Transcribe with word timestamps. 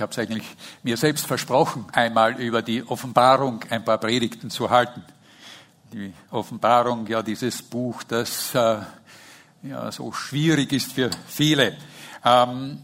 Ich 0.00 0.02
habe 0.02 0.12
es 0.12 0.18
eigentlich 0.18 0.46
mir 0.82 0.96
selbst 0.96 1.26
versprochen, 1.26 1.84
einmal 1.92 2.40
über 2.40 2.62
die 2.62 2.82
Offenbarung 2.88 3.60
ein 3.68 3.84
paar 3.84 3.98
Predigten 3.98 4.48
zu 4.48 4.70
halten. 4.70 5.04
Die 5.92 6.14
Offenbarung, 6.30 7.06
ja, 7.06 7.22
dieses 7.22 7.60
Buch, 7.60 8.02
das 8.04 8.54
äh, 8.54 8.78
ja 9.62 9.92
so 9.92 10.10
schwierig 10.12 10.72
ist 10.72 10.94
für 10.94 11.10
viele. 11.26 11.76
Ähm, 12.24 12.78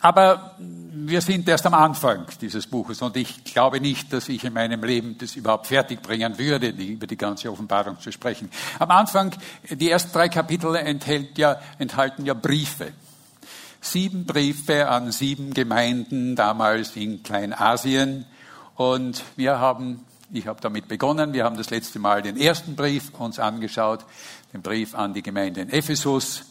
aber 0.00 0.54
wir 0.58 1.22
sind 1.22 1.48
erst 1.48 1.64
am 1.64 1.72
Anfang 1.72 2.26
dieses 2.38 2.66
Buches 2.66 3.00
und 3.00 3.16
ich 3.16 3.42
glaube 3.42 3.80
nicht, 3.80 4.12
dass 4.12 4.28
ich 4.28 4.44
in 4.44 4.52
meinem 4.52 4.84
Leben 4.84 5.16
das 5.16 5.36
überhaupt 5.36 5.66
fertig 5.66 6.02
bringen 6.02 6.38
würde, 6.38 6.68
über 6.68 7.06
die 7.06 7.16
ganze 7.16 7.50
Offenbarung 7.50 7.98
zu 8.00 8.12
sprechen. 8.12 8.50
Am 8.78 8.90
Anfang, 8.90 9.34
die 9.70 9.90
ersten 9.90 10.12
drei 10.12 10.28
Kapitel 10.28 10.76
enthält 10.76 11.38
ja, 11.38 11.58
enthalten 11.78 12.26
ja 12.26 12.34
Briefe. 12.34 12.92
Sieben 13.80 14.26
Briefe 14.26 14.88
an 14.88 15.10
sieben 15.12 15.54
Gemeinden 15.54 16.36
damals 16.36 16.96
in 16.96 17.22
Kleinasien 17.22 18.26
und 18.76 19.22
wir 19.36 19.58
haben, 19.58 20.04
ich 20.32 20.46
habe 20.46 20.60
damit 20.60 20.88
begonnen, 20.88 21.32
wir 21.32 21.44
haben 21.44 21.56
das 21.56 21.70
letzte 21.70 21.98
Mal 21.98 22.22
den 22.22 22.36
ersten 22.36 22.76
Brief 22.76 23.10
uns 23.18 23.38
angeschaut, 23.38 24.04
den 24.52 24.62
Brief 24.62 24.94
an 24.94 25.14
die 25.14 25.22
Gemeinde 25.22 25.62
in 25.62 25.70
Ephesus. 25.70 26.44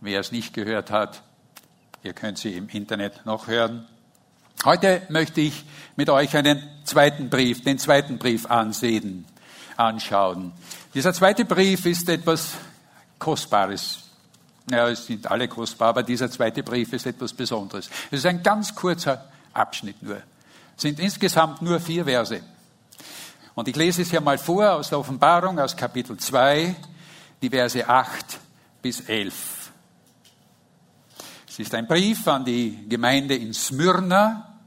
Wer 0.00 0.20
es 0.20 0.30
nicht 0.30 0.54
gehört 0.54 0.90
hat, 0.90 1.22
Ihr 2.06 2.12
könnt 2.12 2.38
sie 2.38 2.52
im 2.52 2.68
Internet 2.68 3.26
noch 3.26 3.48
hören. 3.48 3.84
Heute 4.64 5.02
möchte 5.08 5.40
ich 5.40 5.64
mit 5.96 6.08
euch 6.08 6.36
einen 6.36 6.62
zweiten 6.84 7.30
Brief, 7.30 7.64
den 7.64 7.80
zweiten 7.80 8.18
Brief 8.18 8.46
ansehen, 8.46 9.24
anschauen. 9.76 10.52
Dieser 10.94 11.12
zweite 11.12 11.44
Brief 11.44 11.84
ist 11.84 12.08
etwas 12.08 12.52
Kostbares. 13.18 14.05
Ja, 14.70 14.88
es 14.88 15.06
sind 15.06 15.30
alle 15.30 15.46
kostbar, 15.46 15.90
aber 15.90 16.02
dieser 16.02 16.30
zweite 16.30 16.62
Brief 16.62 16.92
ist 16.92 17.06
etwas 17.06 17.32
Besonderes. 17.32 17.88
Es 18.10 18.18
ist 18.18 18.26
ein 18.26 18.42
ganz 18.42 18.74
kurzer 18.74 19.30
Abschnitt 19.52 20.02
nur. 20.02 20.16
Es 20.76 20.82
sind 20.82 20.98
insgesamt 20.98 21.62
nur 21.62 21.78
vier 21.78 22.04
Verse. 22.04 22.40
Und 23.54 23.68
ich 23.68 23.76
lese 23.76 24.02
es 24.02 24.10
hier 24.10 24.20
mal 24.20 24.38
vor 24.38 24.72
aus 24.72 24.90
der 24.90 24.98
Offenbarung, 24.98 25.58
aus 25.58 25.76
Kapitel 25.76 26.16
2, 26.16 26.74
die 27.40 27.48
Verse 27.48 27.88
8 27.88 28.38
bis 28.82 29.00
11. 29.00 29.70
Es 31.48 31.58
ist 31.60 31.74
ein 31.74 31.86
Brief 31.86 32.26
an 32.28 32.44
die 32.44 32.86
Gemeinde 32.88 33.34
in 33.34 33.54
Smyrna. 33.54 34.58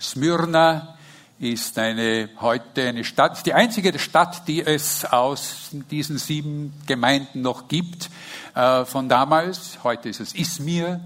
Smyrna 0.00 0.95
ist 1.38 1.78
eine, 1.78 2.30
heute 2.40 2.88
eine 2.88 3.04
Stadt, 3.04 3.44
die 3.44 3.52
einzige 3.52 3.98
Stadt, 3.98 4.48
die 4.48 4.64
es 4.64 5.04
aus 5.04 5.70
diesen 5.90 6.18
sieben 6.18 6.72
Gemeinden 6.86 7.42
noch 7.42 7.68
gibt, 7.68 8.08
äh, 8.54 8.84
von 8.84 9.08
damals. 9.08 9.78
Heute 9.84 10.08
ist 10.08 10.20
es 10.20 10.34
Izmir. 10.34 11.00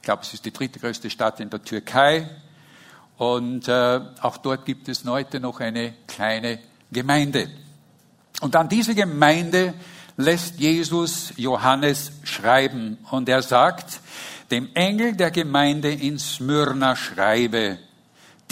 Ich 0.00 0.04
glaube, 0.04 0.22
es 0.22 0.34
ist 0.34 0.44
die 0.44 0.52
drittgrößte 0.52 1.10
Stadt 1.10 1.38
in 1.38 1.48
der 1.48 1.62
Türkei. 1.62 2.28
Und 3.18 3.68
äh, 3.68 4.00
auch 4.20 4.38
dort 4.38 4.64
gibt 4.64 4.88
es 4.88 5.04
heute 5.04 5.38
noch 5.38 5.60
eine 5.60 5.94
kleine 6.08 6.58
Gemeinde. 6.90 7.48
Und 8.40 8.56
an 8.56 8.68
diese 8.68 8.96
Gemeinde 8.96 9.74
lässt 10.16 10.58
Jesus 10.58 11.32
Johannes 11.36 12.10
schreiben. 12.24 12.98
Und 13.12 13.28
er 13.28 13.42
sagt, 13.42 14.00
dem 14.50 14.70
Engel 14.74 15.14
der 15.14 15.30
Gemeinde 15.30 15.92
in 15.92 16.18
Smyrna 16.18 16.96
schreibe, 16.96 17.78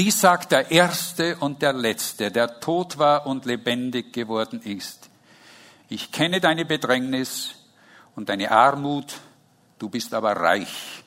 dies 0.01 0.19
sagt 0.19 0.53
der 0.53 0.71
Erste 0.71 1.37
und 1.41 1.61
der 1.61 1.75
Letzte, 1.75 2.31
der 2.31 2.59
tot 2.59 2.97
war 2.97 3.27
und 3.27 3.45
lebendig 3.45 4.15
geworden 4.15 4.63
ist. 4.63 5.11
Ich 5.91 6.11
kenne 6.11 6.41
deine 6.41 6.65
Bedrängnis 6.65 7.51
und 8.17 8.31
deine 8.31 8.51
Armut, 8.51 9.19
du 9.79 9.91
bist 9.91 10.15
aber 10.15 10.33
reich. 10.37 11.03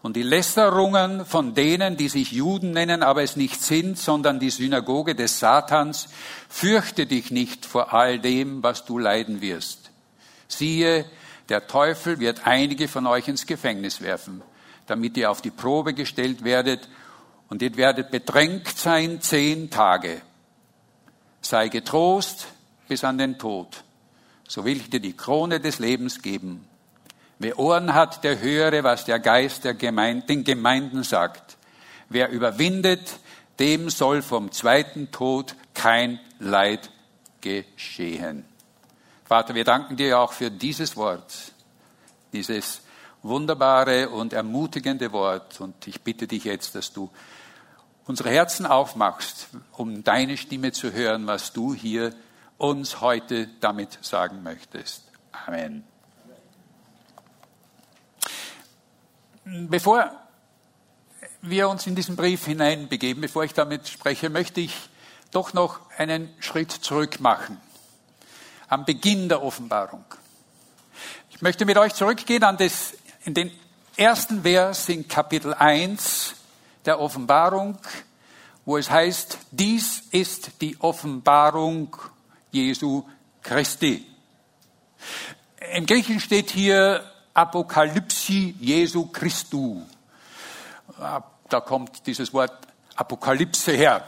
Und 0.00 0.14
die 0.14 0.22
Lästerungen 0.22 1.26
von 1.26 1.54
denen, 1.54 1.96
die 1.96 2.08
sich 2.08 2.30
Juden 2.30 2.70
nennen, 2.70 3.02
aber 3.02 3.24
es 3.24 3.34
nicht 3.34 3.60
sind, 3.60 3.98
sondern 3.98 4.38
die 4.38 4.50
Synagoge 4.50 5.16
des 5.16 5.40
Satans, 5.40 6.06
fürchte 6.48 7.06
dich 7.06 7.32
nicht 7.32 7.66
vor 7.66 7.92
all 7.92 8.20
dem, 8.20 8.62
was 8.62 8.84
du 8.84 8.96
leiden 8.96 9.40
wirst. 9.40 9.90
Siehe, 10.46 11.04
der 11.48 11.66
Teufel 11.66 12.20
wird 12.20 12.46
einige 12.46 12.86
von 12.86 13.08
euch 13.08 13.26
ins 13.26 13.44
Gefängnis 13.44 14.02
werfen, 14.02 14.40
damit 14.86 15.16
ihr 15.16 15.32
auf 15.32 15.42
die 15.42 15.50
Probe 15.50 15.94
gestellt 15.94 16.44
werdet 16.44 16.88
und 17.48 17.62
ihr 17.62 17.76
werdet 17.76 18.10
bedrängt 18.10 18.68
sein 18.68 19.20
zehn 19.20 19.70
Tage. 19.70 20.20
Sei 21.40 21.68
getrost 21.68 22.46
bis 22.88 23.04
an 23.04 23.18
den 23.18 23.38
Tod. 23.38 23.84
So 24.48 24.64
will 24.64 24.76
ich 24.76 24.90
dir 24.90 25.00
die 25.00 25.16
Krone 25.16 25.60
des 25.60 25.78
Lebens 25.78 26.22
geben. 26.22 26.66
Wer 27.38 27.58
Ohren 27.58 27.94
hat, 27.94 28.24
der 28.24 28.40
höre, 28.40 28.84
was 28.84 29.04
der 29.04 29.18
Geist 29.18 29.64
der 29.64 29.74
Gemeinde, 29.74 30.26
den 30.26 30.44
Gemeinden 30.44 31.02
sagt. 31.02 31.56
Wer 32.08 32.30
überwindet, 32.30 33.18
dem 33.58 33.90
soll 33.90 34.22
vom 34.22 34.52
zweiten 34.52 35.10
Tod 35.10 35.54
kein 35.74 36.20
Leid 36.38 36.90
geschehen. 37.40 38.44
Vater, 39.24 39.54
wir 39.54 39.64
danken 39.64 39.96
dir 39.96 40.18
auch 40.18 40.32
für 40.32 40.50
dieses 40.50 40.96
Wort, 40.96 41.34
dieses 42.32 42.82
wunderbare 43.22 44.10
und 44.10 44.32
ermutigende 44.32 45.12
Wort. 45.12 45.60
Und 45.60 45.86
ich 45.86 46.02
bitte 46.02 46.26
dich 46.26 46.44
jetzt, 46.44 46.74
dass 46.74 46.92
du 46.92 47.10
unsere 48.06 48.30
Herzen 48.30 48.66
aufmachst, 48.66 49.48
um 49.72 50.04
deine 50.04 50.36
Stimme 50.36 50.72
zu 50.72 50.92
hören, 50.92 51.26
was 51.26 51.52
du 51.52 51.74
hier 51.74 52.14
uns 52.58 53.00
heute 53.00 53.48
damit 53.60 53.98
sagen 54.02 54.42
möchtest. 54.42 55.04
Amen. 55.46 55.84
Bevor 59.44 60.10
wir 61.42 61.68
uns 61.68 61.86
in 61.86 61.94
diesen 61.94 62.16
Brief 62.16 62.46
hineinbegeben, 62.46 63.20
bevor 63.20 63.44
ich 63.44 63.52
damit 63.52 63.88
spreche, 63.88 64.30
möchte 64.30 64.60
ich 64.60 64.74
doch 65.30 65.52
noch 65.52 65.80
einen 65.98 66.32
Schritt 66.40 66.72
zurück 66.72 67.20
machen 67.20 67.60
am 68.68 68.84
Beginn 68.84 69.28
der 69.28 69.42
Offenbarung. 69.42 70.04
Ich 71.30 71.42
möchte 71.42 71.64
mit 71.64 71.76
euch 71.76 71.94
zurückgehen 71.94 72.42
an 72.44 72.56
das, 72.56 72.94
in 73.24 73.34
den 73.34 73.50
ersten 73.96 74.42
Vers 74.42 74.88
in 74.88 75.06
Kapitel 75.06 75.54
1 75.54 76.34
der 76.84 77.00
Offenbarung, 77.00 77.78
wo 78.64 78.76
es 78.76 78.90
heißt, 78.90 79.38
dies 79.50 80.04
ist 80.10 80.60
die 80.60 80.76
Offenbarung 80.80 81.96
Jesu 82.50 83.04
Christi. 83.42 84.06
Im 85.72 85.86
Griechischen 85.86 86.20
steht 86.20 86.50
hier 86.50 87.04
Apokalypsi 87.34 88.54
Jesu 88.60 89.06
Christu. 89.06 89.82
Da 91.48 91.60
kommt 91.60 92.06
dieses 92.06 92.32
Wort 92.32 92.52
Apokalypse 92.94 93.72
her. 93.72 94.06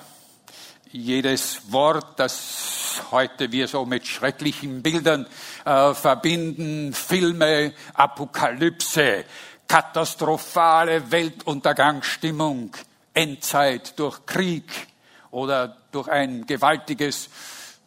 Jedes 0.93 1.73
Wort, 1.73 2.19
das 2.19 3.03
heute 3.11 3.51
wir 3.53 3.69
so 3.69 3.85
mit 3.85 4.07
schrecklichen 4.07 4.83
Bildern 4.83 5.27
äh, 5.65 5.93
verbinden, 5.93 6.95
Filme, 6.95 7.75
Apokalypse, 7.95 9.25
katastrophale 9.69 11.11
Weltuntergangsstimmung, 11.11 12.73
Endzeit 13.15 13.99
durch 13.99 14.25
Krieg 14.27 14.89
oder 15.31 15.77
durch 15.91 16.09
ein 16.09 16.47
gewaltiges 16.47 17.29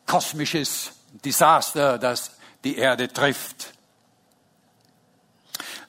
kosmisches 0.05 0.91
Desaster, 1.23 1.97
das 1.97 2.31
die 2.63 2.77
Erde 2.77 3.07
trifft. 3.07 3.73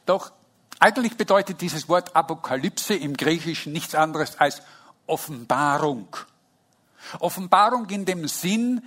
Doch 0.07 0.33
eigentlich 0.79 1.17
bedeutet 1.17 1.61
dieses 1.61 1.89
Wort 1.89 2.17
Apokalypse 2.17 2.95
im 2.95 3.17
Griechischen 3.17 3.73
nichts 3.73 3.95
anderes 3.95 4.39
als 4.39 4.63
Offenbarung. 5.07 6.17
Offenbarung 7.19 7.89
in 7.91 8.05
dem 8.05 8.29
Sinn, 8.29 8.87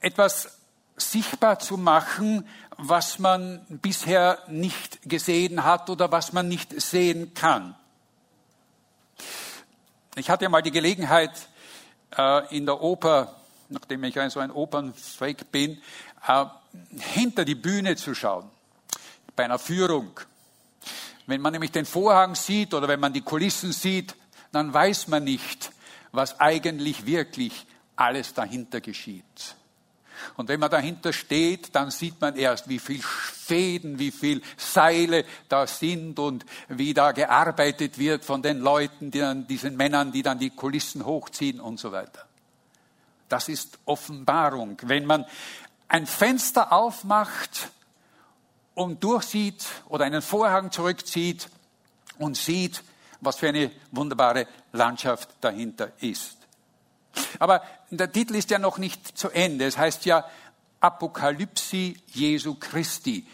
etwas 0.00 0.58
sichtbar 0.96 1.58
zu 1.58 1.76
machen, 1.76 2.46
was 2.76 3.18
man 3.18 3.64
bisher 3.68 4.38
nicht 4.48 5.00
gesehen 5.08 5.64
hat 5.64 5.90
oder 5.90 6.10
was 6.12 6.32
man 6.32 6.48
nicht 6.48 6.80
sehen 6.80 7.34
kann. 7.34 7.74
Ich 10.16 10.28
hatte 10.30 10.48
mal 10.48 10.62
die 10.62 10.70
Gelegenheit, 10.70 11.48
äh, 12.16 12.56
in 12.56 12.66
der 12.66 12.80
Oper, 12.80 13.34
nachdem 13.68 14.04
ich 14.04 14.18
so 14.28 14.40
ein 14.40 14.50
Opernfreak 14.50 15.50
bin, 15.50 15.80
äh, 16.26 16.44
hinter 16.98 17.44
die 17.44 17.54
Bühne 17.54 17.96
zu 17.96 18.14
schauen, 18.14 18.50
bei 19.34 19.44
einer 19.44 19.58
Führung. 19.58 20.20
Wenn 21.26 21.40
man 21.40 21.52
nämlich 21.52 21.72
den 21.72 21.86
Vorhang 21.86 22.34
sieht 22.34 22.74
oder 22.74 22.88
wenn 22.88 23.00
man 23.00 23.12
die 23.12 23.22
Kulissen 23.22 23.72
sieht, 23.72 24.14
dann 24.50 24.74
weiß 24.74 25.08
man 25.08 25.24
nicht, 25.24 25.72
was 26.10 26.40
eigentlich 26.40 27.06
wirklich 27.06 27.66
alles 27.96 28.34
dahinter 28.34 28.80
geschieht. 28.80 29.56
Und 30.36 30.48
wenn 30.48 30.60
man 30.60 30.70
dahinter 30.70 31.12
steht, 31.12 31.74
dann 31.74 31.90
sieht 31.90 32.20
man 32.20 32.36
erst, 32.36 32.68
wie 32.68 32.78
viel 32.78 33.02
Fäden, 33.02 33.98
wie 33.98 34.10
viel 34.10 34.42
Seile 34.56 35.24
da 35.48 35.66
sind 35.66 36.18
und 36.18 36.44
wie 36.68 36.94
da 36.94 37.12
gearbeitet 37.12 37.98
wird 37.98 38.24
von 38.24 38.42
den 38.42 38.60
Leuten, 38.60 39.10
die 39.10 39.20
dann, 39.20 39.46
diesen 39.46 39.76
Männern, 39.76 40.12
die 40.12 40.22
dann 40.22 40.38
die 40.38 40.50
Kulissen 40.50 41.04
hochziehen 41.04 41.60
und 41.60 41.78
so 41.78 41.92
weiter. 41.92 42.26
Das 43.28 43.48
ist 43.48 43.78
Offenbarung. 43.84 44.76
Wenn 44.82 45.06
man 45.06 45.24
ein 45.88 46.06
Fenster 46.06 46.72
aufmacht 46.72 47.70
und 48.74 49.04
durchsieht 49.04 49.64
oder 49.88 50.04
einen 50.04 50.22
Vorhang 50.22 50.70
zurückzieht 50.70 51.48
und 52.18 52.36
sieht, 52.36 52.82
was 53.20 53.36
für 53.36 53.48
eine 53.48 53.70
wunderbare 53.90 54.46
Landschaft 54.72 55.28
dahinter 55.40 55.92
ist. 56.00 56.36
Aber 57.38 57.62
der 57.98 58.10
Titel 58.10 58.34
ist 58.34 58.50
ja 58.50 58.58
noch 58.58 58.78
nicht 58.78 59.18
zu 59.18 59.28
Ende. 59.30 59.66
Es 59.66 59.76
heißt 59.76 60.04
ja 60.06 60.24
Apokalypse 60.80 61.94
Jesu 62.08 62.54
Christi, 62.54 63.26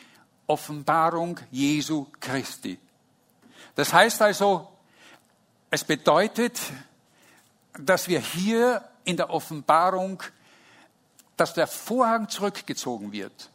Offenbarung 0.46 1.38
Jesu 1.50 2.06
Christi. 2.20 2.78
Das 3.74 3.92
heißt 3.92 4.20
also, 4.22 4.68
es 5.70 5.84
bedeutet, 5.84 6.60
dass 7.78 8.08
wir 8.08 8.20
hier 8.20 8.82
in 9.04 9.16
der 9.16 9.30
Offenbarung, 9.30 10.22
dass 11.36 11.54
der 11.54 11.66
Vorhang 11.66 12.28
zurückgezogen 12.28 13.12
wird 13.12 13.50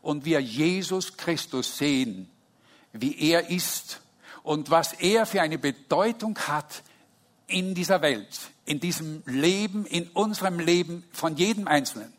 und 0.00 0.24
wir 0.24 0.40
Jesus 0.40 1.16
Christus 1.16 1.76
sehen, 1.76 2.30
wie 2.92 3.30
er 3.30 3.50
ist 3.50 4.00
und 4.42 4.70
was 4.70 4.94
er 4.94 5.26
für 5.26 5.42
eine 5.42 5.58
Bedeutung 5.58 6.38
hat 6.38 6.82
in 7.48 7.74
dieser 7.74 8.02
Welt, 8.02 8.38
in 8.64 8.78
diesem 8.78 9.22
Leben, 9.26 9.86
in 9.86 10.08
unserem 10.10 10.60
Leben 10.60 11.04
von 11.12 11.36
jedem 11.36 11.66
Einzelnen. 11.66 12.12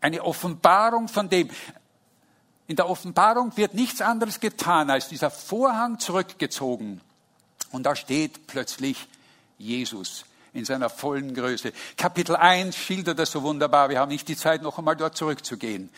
Eine 0.00 0.22
Offenbarung 0.24 1.08
von 1.08 1.28
dem. 1.28 1.48
In 2.66 2.76
der 2.76 2.88
Offenbarung 2.88 3.56
wird 3.56 3.74
nichts 3.74 4.02
anderes 4.02 4.40
getan, 4.40 4.90
als 4.90 5.08
dieser 5.08 5.30
Vorhang 5.30 5.98
zurückgezogen. 5.98 7.00
Und 7.72 7.84
da 7.84 7.96
steht 7.96 8.46
plötzlich 8.46 9.08
Jesus 9.56 10.24
in 10.52 10.64
seiner 10.64 10.90
vollen 10.90 11.34
Größe. 11.34 11.72
Kapitel 11.96 12.36
1 12.36 12.76
schildert 12.76 13.18
das 13.18 13.30
so 13.30 13.42
wunderbar. 13.42 13.88
Wir 13.88 14.00
haben 14.00 14.10
nicht 14.10 14.28
die 14.28 14.36
Zeit, 14.36 14.62
noch 14.62 14.78
einmal 14.78 14.96
dort 14.96 15.16
zurückzugehen. 15.16 15.90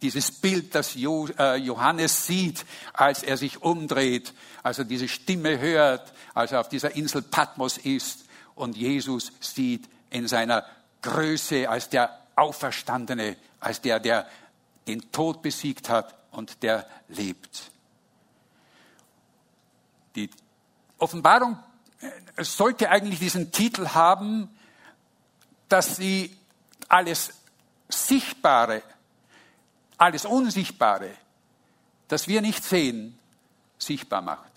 Dieses 0.00 0.30
Bild, 0.30 0.74
das 0.74 0.94
äh, 0.94 1.56
Johannes 1.56 2.26
sieht, 2.26 2.64
als 2.92 3.22
er 3.22 3.36
sich 3.36 3.62
umdreht, 3.62 4.32
als 4.62 4.78
er 4.78 4.84
diese 4.84 5.08
Stimme 5.08 5.58
hört, 5.58 6.12
als 6.34 6.52
er 6.52 6.60
auf 6.60 6.68
dieser 6.68 6.94
Insel 6.94 7.22
Patmos 7.22 7.78
ist 7.78 8.26
und 8.54 8.76
Jesus 8.76 9.32
sieht 9.40 9.88
in 10.10 10.28
seiner 10.28 10.64
Größe 11.02 11.68
als 11.68 11.88
der 11.88 12.18
Auferstandene, 12.36 13.36
als 13.60 13.80
der, 13.80 13.98
der 13.98 14.28
den 14.86 15.10
Tod 15.12 15.42
besiegt 15.42 15.88
hat 15.88 16.14
und 16.30 16.62
der 16.62 16.86
lebt. 17.08 17.70
Die 20.14 20.30
Offenbarung 20.98 21.58
äh, 22.00 22.44
sollte 22.44 22.90
eigentlich 22.90 23.18
diesen 23.18 23.52
Titel 23.52 23.88
haben, 23.88 24.48
dass 25.68 25.96
sie 25.96 26.36
alles 26.88 27.32
Sichtbare, 27.88 28.82
alles 29.98 30.24
Unsichtbare, 30.24 31.10
das 32.08 32.28
wir 32.28 32.40
nicht 32.40 32.64
sehen, 32.64 33.18
sichtbar 33.78 34.22
macht. 34.22 34.52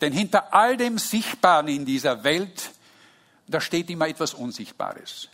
Denn 0.00 0.12
hinter 0.12 0.54
all 0.54 0.76
dem 0.76 0.98
Sichtbaren 0.98 1.68
in 1.68 1.84
dieser 1.84 2.24
Welt, 2.24 2.70
da 3.48 3.60
steht 3.60 3.90
immer 3.90 4.08
etwas 4.08 4.34
Unsichtbares. 4.34 5.28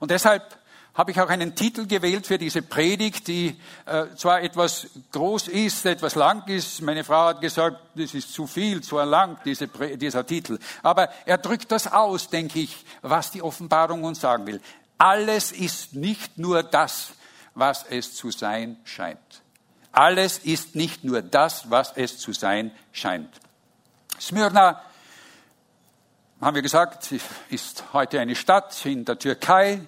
Und 0.00 0.10
deshalb 0.10 0.58
habe 0.94 1.12
ich 1.12 1.20
auch 1.20 1.28
einen 1.28 1.54
Titel 1.54 1.86
gewählt 1.86 2.26
für 2.26 2.36
diese 2.36 2.62
Predigt, 2.62 3.28
die 3.28 3.56
äh, 3.86 4.06
zwar 4.16 4.42
etwas 4.42 4.88
groß 5.12 5.48
ist, 5.48 5.86
etwas 5.86 6.14
lang 6.14 6.46
ist. 6.48 6.82
Meine 6.82 7.04
Frau 7.04 7.26
hat 7.26 7.40
gesagt, 7.40 7.78
das 7.94 8.12
ist 8.12 8.32
zu 8.32 8.46
viel, 8.46 8.82
zu 8.82 8.98
lang, 8.98 9.38
diese, 9.44 9.68
dieser 9.68 10.26
Titel. 10.26 10.58
Aber 10.82 11.08
er 11.26 11.38
drückt 11.38 11.70
das 11.70 11.90
aus, 11.90 12.28
denke 12.28 12.58
ich, 12.58 12.84
was 13.02 13.30
die 13.30 13.40
Offenbarung 13.40 14.02
uns 14.04 14.20
sagen 14.20 14.46
will. 14.46 14.60
Alles 14.98 15.52
ist 15.52 15.94
nicht 15.94 16.36
nur 16.36 16.62
das, 16.62 17.12
was 17.60 17.84
es 17.88 18.16
zu 18.16 18.32
sein 18.32 18.76
scheint. 18.84 19.42
Alles 19.92 20.38
ist 20.38 20.74
nicht 20.74 21.04
nur 21.04 21.22
das, 21.22 21.70
was 21.70 21.92
es 21.94 22.18
zu 22.18 22.32
sein 22.32 22.72
scheint. 22.92 23.30
Smyrna, 24.20 24.82
haben 26.40 26.54
wir 26.54 26.62
gesagt, 26.62 27.12
ist 27.50 27.84
heute 27.92 28.18
eine 28.18 28.34
Stadt 28.34 28.84
in 28.86 29.04
der 29.04 29.18
Türkei. 29.18 29.80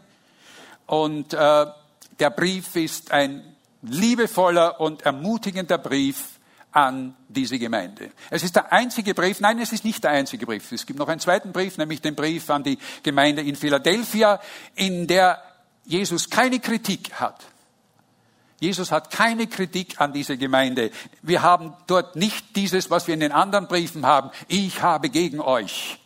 Und 0.87 1.33
äh, 1.33 1.67
der 2.19 2.31
Brief 2.31 2.77
ist 2.77 3.11
ein 3.11 3.57
liebevoller 3.83 4.81
und 4.81 5.03
ermutigender 5.03 5.79
Brief 5.79 6.39
an 6.73 7.15
diese 7.29 7.59
Gemeinde. 7.59 8.11
Es 8.31 8.43
ist 8.43 8.57
der 8.57 8.73
einzige 8.73 9.15
Brief, 9.15 9.41
nein, 9.41 9.59
es 9.59 9.73
ist 9.73 9.85
nicht 9.85 10.05
der 10.05 10.11
einzige 10.11 10.47
Brief. 10.47 10.73
Es 10.73 10.87
gibt 10.87 10.99
noch 10.99 11.09
einen 11.09 11.21
zweiten 11.21 11.53
Brief, 11.53 11.79
nämlich 11.79 12.01
den 12.01 12.15
Brief 12.15 12.49
an 12.51 12.65
die 12.65 12.79
Gemeinde 13.03 13.43
in 13.43 13.57
Philadelphia, 13.57 14.41
in 14.75 15.07
der 15.07 15.43
Jesus 15.85 16.31
keine 16.31 16.61
Kritik 16.61 17.13
hat. 17.15 17.45
Jesus 18.63 18.93
hat 18.93 19.11
keine 19.11 19.49
Kritik 19.49 20.01
an 20.01 20.13
diese 20.13 20.39
Gemeinde. 20.39 20.93
Wir 21.21 21.43
haben 21.43 21.75
dort 21.89 22.15
nicht 22.15 22.55
dieses, 22.55 22.93
was 22.93 23.09
wir 23.09 23.15
in 23.15 23.19
den 23.19 23.33
anderen 23.33 23.67
Briefen 23.67 24.07
haben. 24.07 24.31
Ich 24.47 24.83
habe 24.83 25.11
gegen 25.11 25.41
euch. 25.41 25.99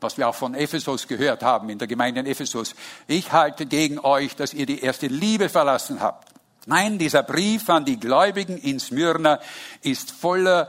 Was 0.00 0.18
wir 0.18 0.26
auch 0.26 0.34
von 0.34 0.54
Ephesus 0.54 1.06
gehört 1.06 1.44
haben, 1.44 1.70
in 1.70 1.78
der 1.78 1.86
Gemeinde 1.86 2.18
in 2.18 2.26
Ephesus. 2.26 2.74
Ich 3.06 3.30
halte 3.30 3.66
gegen 3.66 4.00
euch, 4.00 4.34
dass 4.34 4.52
ihr 4.52 4.66
die 4.66 4.80
erste 4.80 5.06
Liebe 5.06 5.48
verlassen 5.48 6.00
habt. 6.00 6.32
Nein, 6.66 6.98
dieser 6.98 7.22
Brief 7.22 7.70
an 7.70 7.84
die 7.84 8.00
Gläubigen 8.00 8.58
in 8.58 8.80
Smyrna 8.80 9.38
ist 9.82 10.10
voller 10.10 10.68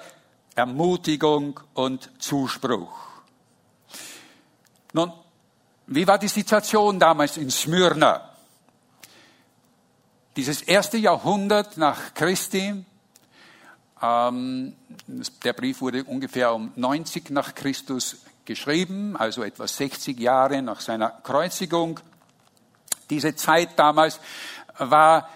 Ermutigung 0.53 1.59
und 1.73 2.11
Zuspruch. 2.19 2.93
Nun, 4.93 5.11
wie 5.87 6.05
war 6.05 6.19
die 6.19 6.27
Situation 6.27 6.99
damals 6.99 7.37
in 7.37 7.49
Smyrna? 7.49 8.36
Dieses 10.37 10.61
erste 10.61 10.97
Jahrhundert 10.97 11.77
nach 11.77 12.13
Christi, 12.13 12.85
ähm, 13.99 14.75
der 15.43 15.53
Brief 15.53 15.81
wurde 15.81 16.03
ungefähr 16.03 16.53
um 16.53 16.71
90 16.75 17.31
nach 17.31 17.55
Christus 17.55 18.17
geschrieben, 18.45 19.17
also 19.17 19.41
etwa 19.41 19.67
60 19.67 20.19
Jahre 20.19 20.61
nach 20.61 20.79
seiner 20.79 21.09
Kreuzigung. 21.09 21.99
Diese 23.09 23.35
Zeit 23.35 23.79
damals 23.79 24.19
war 24.77 25.27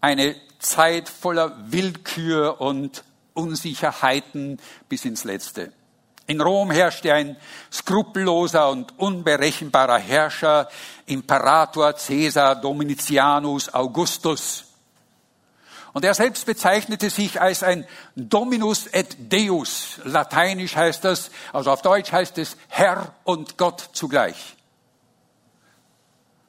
eine 0.00 0.34
Zeit 0.58 1.08
voller 1.08 1.56
Willkür 1.70 2.60
und 2.60 3.04
Unsicherheiten 3.34 4.58
bis 4.88 5.04
ins 5.04 5.22
Letzte. 5.22 5.72
In 6.30 6.40
Rom 6.40 6.70
herrschte 6.70 7.12
ein 7.12 7.36
skrupelloser 7.72 8.70
und 8.70 8.96
unberechenbarer 9.00 9.98
Herrscher, 9.98 10.68
Imperator 11.06 11.92
Caesar 11.92 12.54
Domitianus 12.54 13.74
Augustus. 13.74 14.66
Und 15.92 16.04
er 16.04 16.14
selbst 16.14 16.46
bezeichnete 16.46 17.10
sich 17.10 17.40
als 17.40 17.64
ein 17.64 17.84
Dominus 18.14 18.86
et 18.86 19.32
Deus. 19.32 19.98
Lateinisch 20.04 20.76
heißt 20.76 21.04
das, 21.04 21.32
also 21.52 21.72
auf 21.72 21.82
Deutsch 21.82 22.12
heißt 22.12 22.38
es 22.38 22.56
Herr 22.68 23.12
und 23.24 23.58
Gott 23.58 23.90
zugleich. 23.92 24.54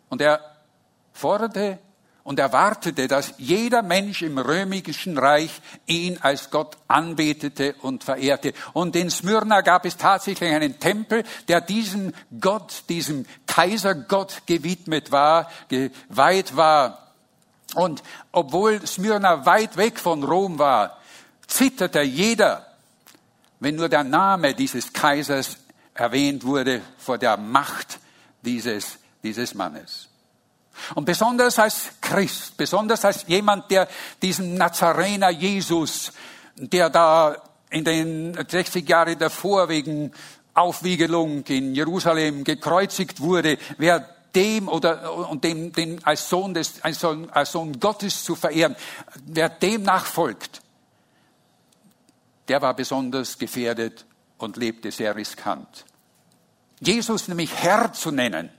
Und 0.09 0.21
er 0.21 0.41
forderte 1.11 1.79
und 2.23 2.39
erwartete, 2.39 3.07
dass 3.07 3.33
jeder 3.37 3.81
Mensch 3.81 4.21
im 4.21 4.37
römischen 4.37 5.17
Reich 5.17 5.61
ihn 5.87 6.17
als 6.21 6.51
Gott 6.51 6.77
anbetete 6.87 7.75
und 7.81 8.03
verehrte. 8.03 8.53
Und 8.73 8.95
in 8.95 9.09
Smyrna 9.09 9.61
gab 9.61 9.85
es 9.85 9.97
tatsächlich 9.97 10.51
einen 10.53 10.79
Tempel, 10.79 11.23
der 11.47 11.61
diesem 11.61 12.13
Gott, 12.39 12.83
diesem 12.89 13.25
Kaisergott 13.47 14.43
gewidmet 14.45 15.11
war, 15.11 15.49
geweiht 15.67 16.55
war. 16.55 17.13
Und 17.73 18.03
obwohl 18.31 18.85
Smyrna 18.85 19.45
weit 19.45 19.77
weg 19.77 19.97
von 19.97 20.23
Rom 20.23 20.59
war, 20.59 20.99
zitterte 21.47 22.01
jeder, 22.01 22.67
wenn 23.59 23.75
nur 23.75 23.89
der 23.89 24.03
Name 24.03 24.53
dieses 24.53 24.93
Kaisers 24.93 25.57
erwähnt 25.93 26.43
wurde 26.43 26.81
vor 26.97 27.17
der 27.17 27.37
Macht 27.37 27.99
dieses, 28.41 28.97
dieses 29.23 29.53
Mannes. 29.53 30.10
Und 30.95 31.05
besonders 31.05 31.59
als 31.59 31.91
Christ, 32.01 32.57
besonders 32.57 33.05
als 33.05 33.25
jemand, 33.27 33.69
der 33.71 33.87
diesen 34.21 34.55
Nazarener 34.55 35.29
Jesus, 35.29 36.11
der 36.55 36.89
da 36.89 37.35
in 37.69 37.83
den 37.83 38.37
60 38.47 38.87
Jahren 38.87 39.17
davor 39.17 39.69
wegen 39.69 40.11
Aufwiegelung 40.53 41.45
in 41.45 41.73
Jerusalem 41.73 42.43
gekreuzigt 42.43 43.21
wurde, 43.21 43.57
wer 43.77 44.07
dem 44.35 44.67
oder 44.67 45.29
und 45.29 45.43
dem, 45.43 45.71
dem 45.71 45.99
als 46.03 46.29
Sohn 46.29 46.53
des 46.53 46.81
als 46.83 46.99
Sohn, 46.99 47.29
als 47.29 47.51
Sohn 47.51 47.79
Gottes 47.79 48.23
zu 48.23 48.35
verehren, 48.35 48.75
wer 49.25 49.49
dem 49.49 49.83
nachfolgt, 49.83 50.61
der 52.47 52.61
war 52.61 52.73
besonders 52.73 53.37
gefährdet 53.37 54.05
und 54.37 54.57
lebte 54.57 54.91
sehr 54.91 55.15
riskant. 55.15 55.85
Jesus 56.79 57.27
nämlich 57.27 57.53
Herr 57.55 57.93
zu 57.93 58.11
nennen, 58.11 58.49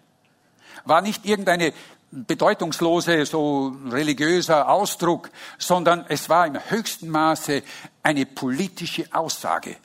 war 0.84 1.00
nicht 1.00 1.26
irgendeine 1.26 1.72
bedeutungslose, 2.12 3.24
so 3.24 3.74
religiöser 3.88 4.68
Ausdruck, 4.68 5.30
sondern 5.58 6.04
es 6.08 6.28
war 6.28 6.46
im 6.46 6.58
höchsten 6.70 7.08
Maße 7.08 7.62
eine 8.02 8.26
politische 8.26 9.06
Aussage. 9.12 9.76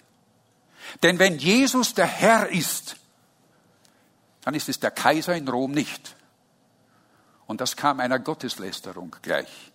Denn 1.03 1.19
wenn 1.19 1.37
Jesus 1.37 1.93
der 1.93 2.05
Herr 2.05 2.49
ist, 2.49 2.97
dann 4.41 4.53
ist 4.53 4.69
es 4.69 4.79
der 4.79 4.91
Kaiser 4.91 5.35
in 5.35 5.47
Rom 5.47 5.71
nicht. 5.71 6.15
Und 7.47 7.61
das 7.61 7.75
kam 7.75 7.99
einer 7.99 8.19
Gotteslästerung 8.19 9.15
gleich. 9.21 9.71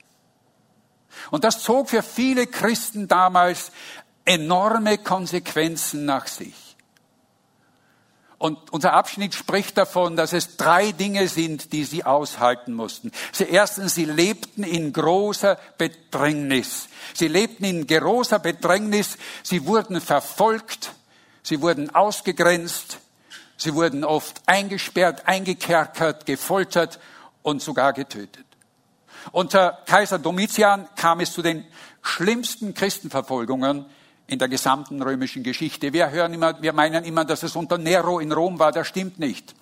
Und 1.31 1.45
das 1.45 1.63
zog 1.63 1.91
für 1.91 2.03
viele 2.03 2.47
Christen 2.47 3.09
damals 3.09 3.73
enorme 4.25 4.99
Konsequenzen 4.99 6.05
nach 6.05 6.27
sich. 6.27 6.72
Und 8.43 8.73
unser 8.73 8.95
Abschnitt 8.95 9.37
spricht 9.37 9.79
davon, 9.79 10.17
dass 10.17 10.33
es 10.33 10.57
drei 10.57 10.91
Dinge 10.91 11.29
sind, 11.29 11.73
die 11.73 11.85
sie 11.85 12.03
aushalten 12.03 12.75
mussten. 12.75 13.13
Sie, 13.31 13.45
erstens, 13.45 13.95
sie 13.95 14.05
lebten 14.05 14.65
in 14.65 14.93
großer 14.93 15.57
Bedrängnis. 15.79 16.89
Sie 17.15 17.29
lebten 17.29 17.65
in 17.65 17.87
großer 17.87 18.41
Bedrängnis. 18.41 19.17
Sie 19.45 19.65
wurden 19.65 20.01
verfolgt. 20.01 20.91
Sie 21.45 21.63
wurden 21.63 21.95
ausgegrenzt. 21.95 22.99
Sie 23.57 23.75
wurden 23.75 24.03
oft 24.03 24.43
eingesperrt, 24.47 25.29
eingekerkert, 25.29 26.27
gefoltert 26.27 26.99
und 27.43 27.63
sogar 27.63 27.93
getötet. 27.93 28.45
Unter 29.31 29.79
Kaiser 29.87 30.19
Domitian 30.19 30.89
kam 30.97 31.21
es 31.21 31.33
zu 31.33 31.43
den 31.43 31.65
schlimmsten 32.03 32.75
Christenverfolgungen 32.75 33.87
in 34.27 34.39
der 34.39 34.49
gesamten 34.49 35.03
römischen 35.03 35.43
Geschichte. 35.43 35.93
Wir 35.93 36.11
hören 36.11 36.35
immer, 36.35 36.61
wir 36.63 36.73
meinen 36.73 37.05
immer, 37.05 37.25
dass 37.25 37.43
es 37.43 37.57
unter 37.57 37.79
Nero 37.79 38.19
in 38.19 38.33
Rom 38.33 38.59
war. 38.59 38.73
Das 38.73 38.87
stimmt 38.87 39.19
nicht. 39.19 39.55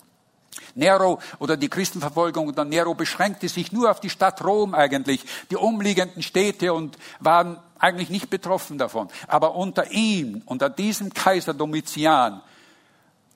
Nero 0.75 1.19
oder 1.39 1.57
die 1.57 1.69
Christenverfolgung 1.69 2.47
unter 2.47 2.65
Nero 2.65 2.93
beschränkte 2.93 3.49
sich 3.49 3.71
nur 3.71 3.89
auf 3.91 3.99
die 3.99 4.09
Stadt 4.09 4.43
Rom 4.43 4.73
eigentlich, 4.73 5.23
die 5.49 5.55
umliegenden 5.55 6.23
Städte 6.23 6.73
und 6.73 6.97
waren 7.19 7.57
eigentlich 7.79 8.09
nicht 8.09 8.29
betroffen 8.29 8.77
davon. 8.77 9.09
Aber 9.27 9.55
unter 9.55 9.91
ihm, 9.91 10.41
unter 10.45 10.69
diesem 10.69 11.13
Kaiser 11.13 11.53
Domitian, 11.53 12.41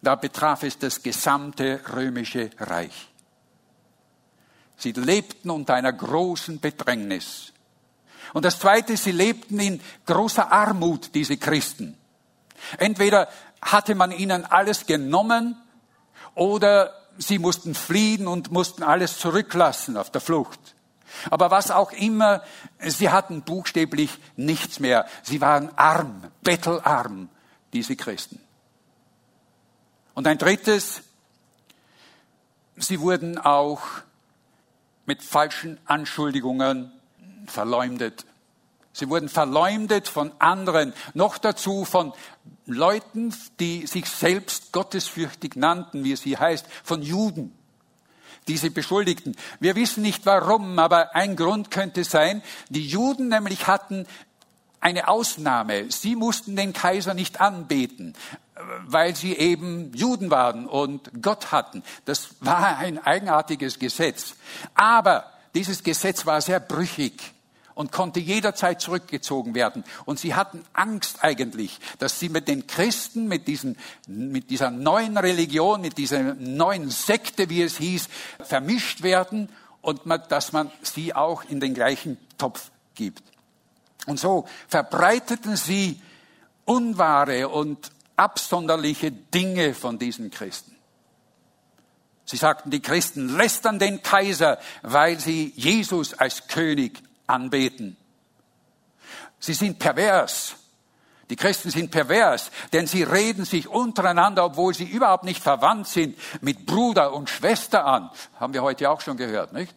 da 0.02 0.16
betraf 0.16 0.64
es 0.64 0.78
das 0.78 1.02
gesamte 1.02 1.82
römische 1.94 2.52
Reich. 2.60 3.10
Sie 4.78 4.92
lebten 4.92 5.50
unter 5.50 5.74
einer 5.74 5.94
großen 5.94 6.60
Bedrängnis. 6.60 7.54
Und 8.36 8.44
das 8.44 8.60
Zweite, 8.60 8.98
sie 8.98 9.14
lebten 9.14 9.62
in 9.62 9.82
großer 10.06 10.52
Armut, 10.52 11.16
diese 11.16 11.38
Christen. 11.38 11.98
Entweder 12.78 13.30
hatte 13.62 13.96
man 13.96 14.12
ihnen 14.12 14.44
alles 14.44 14.86
genommen 14.86 15.56
oder 16.34 16.94
sie 17.18 17.40
mussten 17.40 17.74
fliehen 17.74 18.28
und 18.28 18.52
mussten 18.52 18.84
alles 18.84 19.20
zurücklassen 19.20 19.96
auf 19.96 20.12
der 20.12 20.20
Flucht. 20.20 20.60
Aber 21.30 21.50
was 21.50 21.72
auch 21.72 21.94
immer, 21.94 22.44
sie 22.80 23.10
hatten 23.10 23.42
buchstäblich 23.42 24.12
nichts 24.36 24.82
mehr. 24.82 25.08
Sie 25.24 25.40
waren 25.40 25.70
arm, 25.78 26.30
bettelarm, 26.44 27.30
diese 27.72 27.96
Christen. 27.96 28.42
Und 30.14 30.28
ein 30.28 30.40
drittes, 30.40 31.04
sie 32.76 33.00
wurden 33.00 33.38
auch 33.38 33.82
mit 35.06 35.24
falschen 35.24 35.80
Anschuldigungen 35.86 36.92
verleumdet. 37.52 38.26
Sie 38.96 39.10
wurden 39.10 39.28
verleumdet 39.28 40.08
von 40.08 40.32
anderen, 40.40 40.94
noch 41.14 41.38
dazu 41.38 41.84
von 41.84 42.14
Leuten, 42.66 43.36
die 43.60 43.88
sich 43.88 44.06
selbst 44.06 44.72
gottesfürchtig 44.72 45.58
nannten, 45.58 46.06
wie 46.06 46.14
es 46.14 46.22
hier 46.22 46.40
heißt, 46.40 46.66
von 46.82 47.02
Juden, 47.02 47.54
die 48.48 48.56
sie 48.56 48.70
beschuldigten. 48.70 49.36
Wir 49.60 49.76
wissen 49.76 50.02
nicht 50.02 50.26
warum, 50.26 50.80
aber 50.80 51.14
ein 51.14 51.36
Grund 51.36 51.72
könnte 51.72 52.06
sein, 52.06 52.42
die 52.70 52.88
Juden 52.88 53.28
nämlich 53.28 53.68
hatten 53.68 54.08
eine 54.80 55.10
Ausnahme. 55.10 55.92
Sie 55.92 56.16
mussten 56.16 56.56
den 56.56 56.72
Kaiser 56.72 57.14
nicht 57.14 57.42
anbeten, 57.42 58.14
weil 58.86 59.14
sie 59.14 59.34
eben 59.34 59.94
Juden 59.94 60.32
waren 60.32 60.68
und 60.68 61.22
Gott 61.22 61.52
hatten. 61.52 61.84
Das 62.06 62.30
war 62.40 62.78
ein 62.78 63.04
eigenartiges 63.04 63.78
Gesetz. 63.78 64.36
Aber 64.74 65.26
dieses 65.54 65.84
Gesetz 65.84 66.26
war 66.26 66.40
sehr 66.40 66.62
brüchig 66.62 67.35
und 67.76 67.92
konnte 67.92 68.20
jederzeit 68.20 68.82
zurückgezogen 68.82 69.54
werden. 69.54 69.84
Und 70.06 70.18
sie 70.18 70.34
hatten 70.34 70.66
Angst 70.74 71.24
eigentlich, 71.24 71.80
dass 72.00 72.20
sie 72.20 72.30
mit 72.30 72.48
den 72.48 72.66
Christen, 72.66 73.28
mit, 73.28 73.48
diesen, 73.48 73.78
mit 74.08 74.50
dieser 74.50 74.72
neuen 74.72 75.18
Religion, 75.18 75.82
mit 75.82 75.98
dieser 75.98 76.34
neuen 76.36 76.90
Sekte, 76.90 77.50
wie 77.50 77.62
es 77.62 77.78
hieß, 77.78 78.08
vermischt 78.40 79.04
werden 79.04 79.50
und 79.82 80.06
man, 80.06 80.24
dass 80.30 80.54
man 80.54 80.72
sie 80.82 81.14
auch 81.14 81.44
in 81.44 81.60
den 81.60 81.74
gleichen 81.74 82.18
Topf 82.38 82.72
gibt. 82.96 83.22
Und 84.08 84.20
so 84.20 84.48
verbreiteten 84.68 85.58
sie 85.58 86.02
unwahre 86.64 87.50
und 87.50 87.92
absonderliche 88.16 89.12
Dinge 89.12 89.74
von 89.74 90.00
diesen 90.00 90.32
Christen. 90.32 90.76
Sie 92.24 92.38
sagten, 92.38 92.72
die 92.72 92.82
Christen 92.82 93.36
lästern 93.36 93.78
den 93.78 94.02
Kaiser, 94.02 94.58
weil 94.82 95.20
sie 95.20 95.54
Jesus 95.56 96.14
als 96.14 96.48
König 96.48 97.04
anbeten. 97.28 97.98
Sie 99.40 99.54
sind 99.54 99.80
pervers. 99.80 100.56
Die 101.30 101.36
Christen 101.36 101.72
sind 101.72 101.90
pervers, 101.90 102.52
denn 102.72 102.86
sie 102.86 103.02
reden 103.02 103.46
sich 103.46 103.68
untereinander, 103.68 104.46
obwohl 104.46 104.76
sie 104.76 104.84
überhaupt 104.84 105.24
nicht 105.24 105.42
verwandt 105.42 105.88
sind, 105.88 106.18
mit 106.42 106.68
Bruder 106.68 107.14
und 107.14 107.30
Schwester 107.30 107.86
an. 107.86 108.12
Haben 108.40 108.54
wir 108.54 108.62
heute 108.62 108.90
auch 108.92 109.02
schon 109.02 109.18
gehört, 109.18 109.52
nicht? 109.52 109.74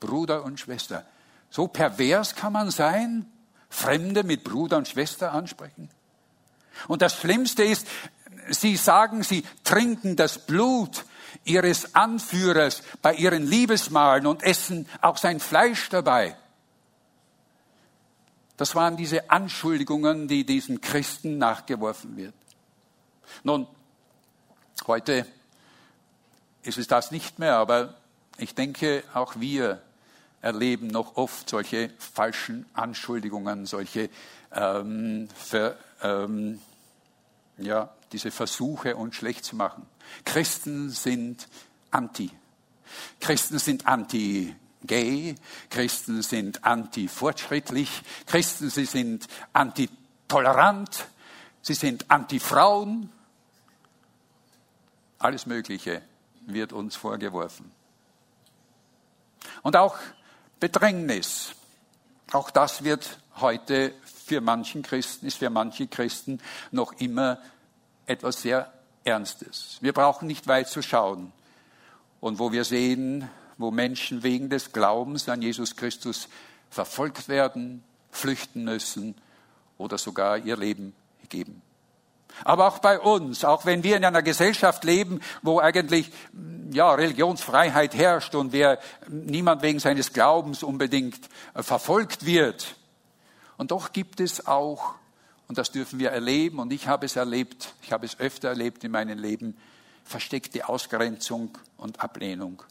Bruder 0.00 0.44
und 0.44 0.58
Schwester. 0.58 1.04
So 1.50 1.68
pervers 1.68 2.34
kann 2.34 2.52
man 2.52 2.70
sein, 2.70 3.30
Fremde 3.70 4.24
mit 4.24 4.44
Bruder 4.44 4.78
und 4.78 4.88
Schwester 4.88 5.32
ansprechen. 5.32 5.90
Und 6.88 7.02
das 7.02 7.16
Schlimmste 7.16 7.62
ist, 7.62 7.86
sie 8.48 8.76
sagen, 8.76 9.22
sie 9.22 9.44
trinken 9.64 10.16
das 10.16 10.44
Blut 10.46 11.04
ihres 11.44 11.94
Anführers 11.94 12.82
bei 13.02 13.14
ihren 13.14 13.46
Liebesmahlen 13.46 14.26
und 14.26 14.42
essen 14.42 14.88
auch 15.00 15.18
sein 15.18 15.40
Fleisch 15.40 15.88
dabei. 15.88 16.36
Das 18.58 18.74
waren 18.74 18.96
diese 18.96 19.30
Anschuldigungen, 19.30 20.26
die 20.26 20.44
diesen 20.44 20.80
Christen 20.80 21.38
nachgeworfen 21.38 22.16
wird. 22.16 22.34
Nun, 23.44 23.68
heute 24.88 25.24
ist 26.64 26.76
es 26.76 26.88
das 26.88 27.12
nicht 27.12 27.38
mehr, 27.38 27.56
aber 27.56 27.94
ich 28.36 28.56
denke, 28.56 29.04
auch 29.14 29.36
wir 29.36 29.80
erleben 30.42 30.88
noch 30.88 31.16
oft 31.16 31.48
solche 31.48 31.90
falschen 31.98 32.66
Anschuldigungen, 32.74 33.64
solche 33.64 34.10
ähm, 34.52 35.28
für, 35.36 35.78
ähm, 36.02 36.60
ja, 37.58 37.94
diese 38.10 38.32
Versuche, 38.32 38.96
uns 38.96 39.14
schlecht 39.14 39.44
zu 39.44 39.54
machen. 39.54 39.86
Christen 40.24 40.90
sind 40.90 41.46
anti. 41.92 42.32
Christen 43.20 43.60
sind 43.60 43.86
anti 43.86 44.56
gay, 44.86 45.34
Christen 45.70 46.22
sind 46.22 46.64
anti-fortschrittlich, 46.64 48.02
Christen, 48.26 48.70
sie 48.70 48.84
sind 48.84 49.26
anti-tolerant, 49.52 51.06
sie 51.62 51.74
sind 51.74 52.10
anti-Frauen. 52.10 53.10
Alles 55.18 55.46
Mögliche 55.46 56.02
wird 56.46 56.72
uns 56.72 56.96
vorgeworfen. 56.96 57.70
Und 59.62 59.76
auch 59.76 59.96
Bedrängnis, 60.60 61.52
auch 62.32 62.50
das 62.50 62.84
wird 62.84 63.18
heute 63.36 63.92
für 64.26 64.40
manchen 64.40 64.82
Christen, 64.82 65.26
ist 65.26 65.38
für 65.38 65.50
manche 65.50 65.86
Christen 65.86 66.40
noch 66.70 66.92
immer 67.00 67.38
etwas 68.06 68.42
sehr 68.42 68.72
Ernstes. 69.04 69.78
Wir 69.80 69.92
brauchen 69.92 70.26
nicht 70.26 70.46
weit 70.46 70.68
zu 70.68 70.82
schauen. 70.82 71.32
Und 72.20 72.38
wo 72.38 72.52
wir 72.52 72.64
sehen, 72.64 73.30
wo 73.58 73.70
Menschen 73.70 74.22
wegen 74.22 74.48
des 74.48 74.72
Glaubens 74.72 75.28
an 75.28 75.42
Jesus 75.42 75.76
Christus 75.76 76.28
verfolgt 76.70 77.28
werden, 77.28 77.82
flüchten 78.10 78.64
müssen 78.64 79.14
oder 79.76 79.98
sogar 79.98 80.38
ihr 80.38 80.56
Leben 80.56 80.94
geben. 81.28 81.62
Aber 82.44 82.68
auch 82.68 82.78
bei 82.78 83.00
uns, 83.00 83.44
auch 83.44 83.66
wenn 83.66 83.82
wir 83.82 83.96
in 83.96 84.04
einer 84.04 84.22
Gesellschaft 84.22 84.84
leben, 84.84 85.20
wo 85.42 85.58
eigentlich 85.60 86.10
ja, 86.72 86.92
Religionsfreiheit 86.94 87.94
herrscht 87.94 88.34
und 88.34 88.52
wer 88.52 88.78
niemand 89.08 89.62
wegen 89.62 89.80
seines 89.80 90.12
Glaubens 90.12 90.62
unbedingt 90.62 91.18
äh, 91.54 91.62
verfolgt 91.62 92.26
wird. 92.26 92.76
Und 93.56 93.70
doch 93.70 93.92
gibt 93.92 94.20
es 94.20 94.46
auch, 94.46 94.94
und 95.48 95.58
das 95.58 95.72
dürfen 95.72 95.98
wir 95.98 96.10
erleben, 96.10 96.60
und 96.60 96.72
ich 96.72 96.86
habe 96.86 97.06
es 97.06 97.16
erlebt, 97.16 97.74
ich 97.82 97.92
habe 97.92 98.06
es 98.06 98.20
öfter 98.20 98.48
erlebt 98.48 98.84
in 98.84 98.92
meinem 98.92 99.18
Leben, 99.18 99.56
versteckte 100.04 100.68
Ausgrenzung 100.68 101.56
und 101.76 102.00
Ablehnung. 102.00 102.62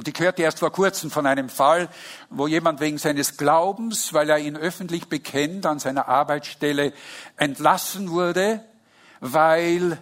Und 0.00 0.08
ich 0.08 0.18
hörte 0.18 0.40
erst 0.40 0.60
vor 0.60 0.72
kurzem 0.72 1.10
von 1.10 1.26
einem 1.26 1.50
Fall, 1.50 1.90
wo 2.30 2.46
jemand 2.46 2.80
wegen 2.80 2.96
seines 2.96 3.36
Glaubens, 3.36 4.14
weil 4.14 4.30
er 4.30 4.38
ihn 4.38 4.56
öffentlich 4.56 5.10
bekennt, 5.10 5.66
an 5.66 5.78
seiner 5.78 6.08
Arbeitsstelle 6.08 6.94
entlassen 7.36 8.10
wurde, 8.10 8.64
weil 9.20 9.98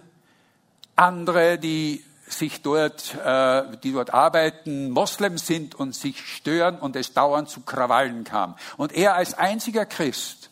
andere, 0.95 1.57
die 1.59 2.01
sich 2.25 2.61
dort, 2.61 3.13
äh, 3.15 3.75
die 3.83 3.91
dort 3.91 4.13
arbeiten, 4.13 4.89
Moslems 4.89 5.45
sind 5.45 5.75
und 5.75 5.93
sich 5.93 6.25
stören 6.25 6.79
und 6.79 6.95
es 6.95 7.11
dauernd 7.11 7.49
zu 7.49 7.59
Krawallen 7.59 8.23
kam. 8.23 8.55
Und 8.77 8.93
er 8.93 9.15
als 9.15 9.33
einziger 9.33 9.85
Christ 9.85 10.49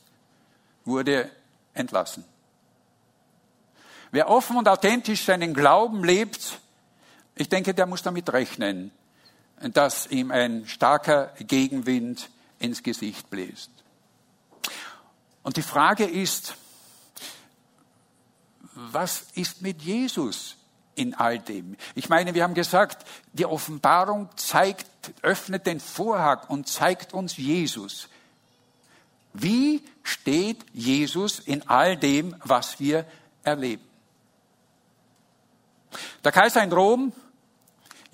wurde 0.83 1.31
entlassen. 1.73 2.25
Wer 4.11 4.29
offen 4.29 4.57
und 4.57 4.67
authentisch 4.67 5.23
seinen 5.23 5.53
Glauben 5.53 6.03
lebt, 6.03 6.59
ich 7.35 7.47
denke, 7.47 7.73
der 7.73 7.85
muss 7.85 8.01
damit 8.01 8.33
rechnen, 8.33 8.91
dass 9.61 10.07
ihm 10.07 10.31
ein 10.31 10.67
starker 10.67 11.33
Gegenwind 11.39 12.29
ins 12.59 12.83
Gesicht 12.83 13.29
bläst. 13.29 13.71
Und 15.43 15.57
die 15.57 15.63
Frage 15.63 16.03
ist, 16.05 16.55
was 18.75 19.27
ist 19.33 19.61
mit 19.61 19.81
Jesus 19.81 20.57
in 20.95 21.13
all 21.15 21.39
dem? 21.39 21.77
Ich 21.95 22.09
meine, 22.09 22.33
wir 22.33 22.43
haben 22.43 22.53
gesagt, 22.53 23.07
die 23.33 23.45
Offenbarung 23.45 24.29
zeigt, 24.35 24.87
öffnet 25.21 25.65
den 25.65 25.79
Vorhang 25.79 26.41
und 26.47 26.67
zeigt 26.67 27.13
uns 27.13 27.37
Jesus. 27.37 28.09
Wie 29.33 29.83
steht 30.03 30.65
Jesus 30.73 31.39
in 31.39 31.67
all 31.67 31.97
dem, 31.97 32.35
was 32.43 32.79
wir 32.79 33.05
erleben? 33.43 33.83
Der 36.23 36.31
Kaiser 36.31 36.63
in 36.63 36.71
Rom, 36.71 37.13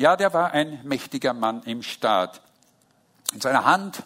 ja, 0.04 0.18
der 0.18 0.34
war 0.34 0.52
ein 0.52 0.82
mächtiger 0.84 1.32
Mann 1.34 1.64
im 1.64 1.82
Staat. 1.82 2.42
In 3.34 3.40
seiner 3.40 3.64
Hand 3.64 4.04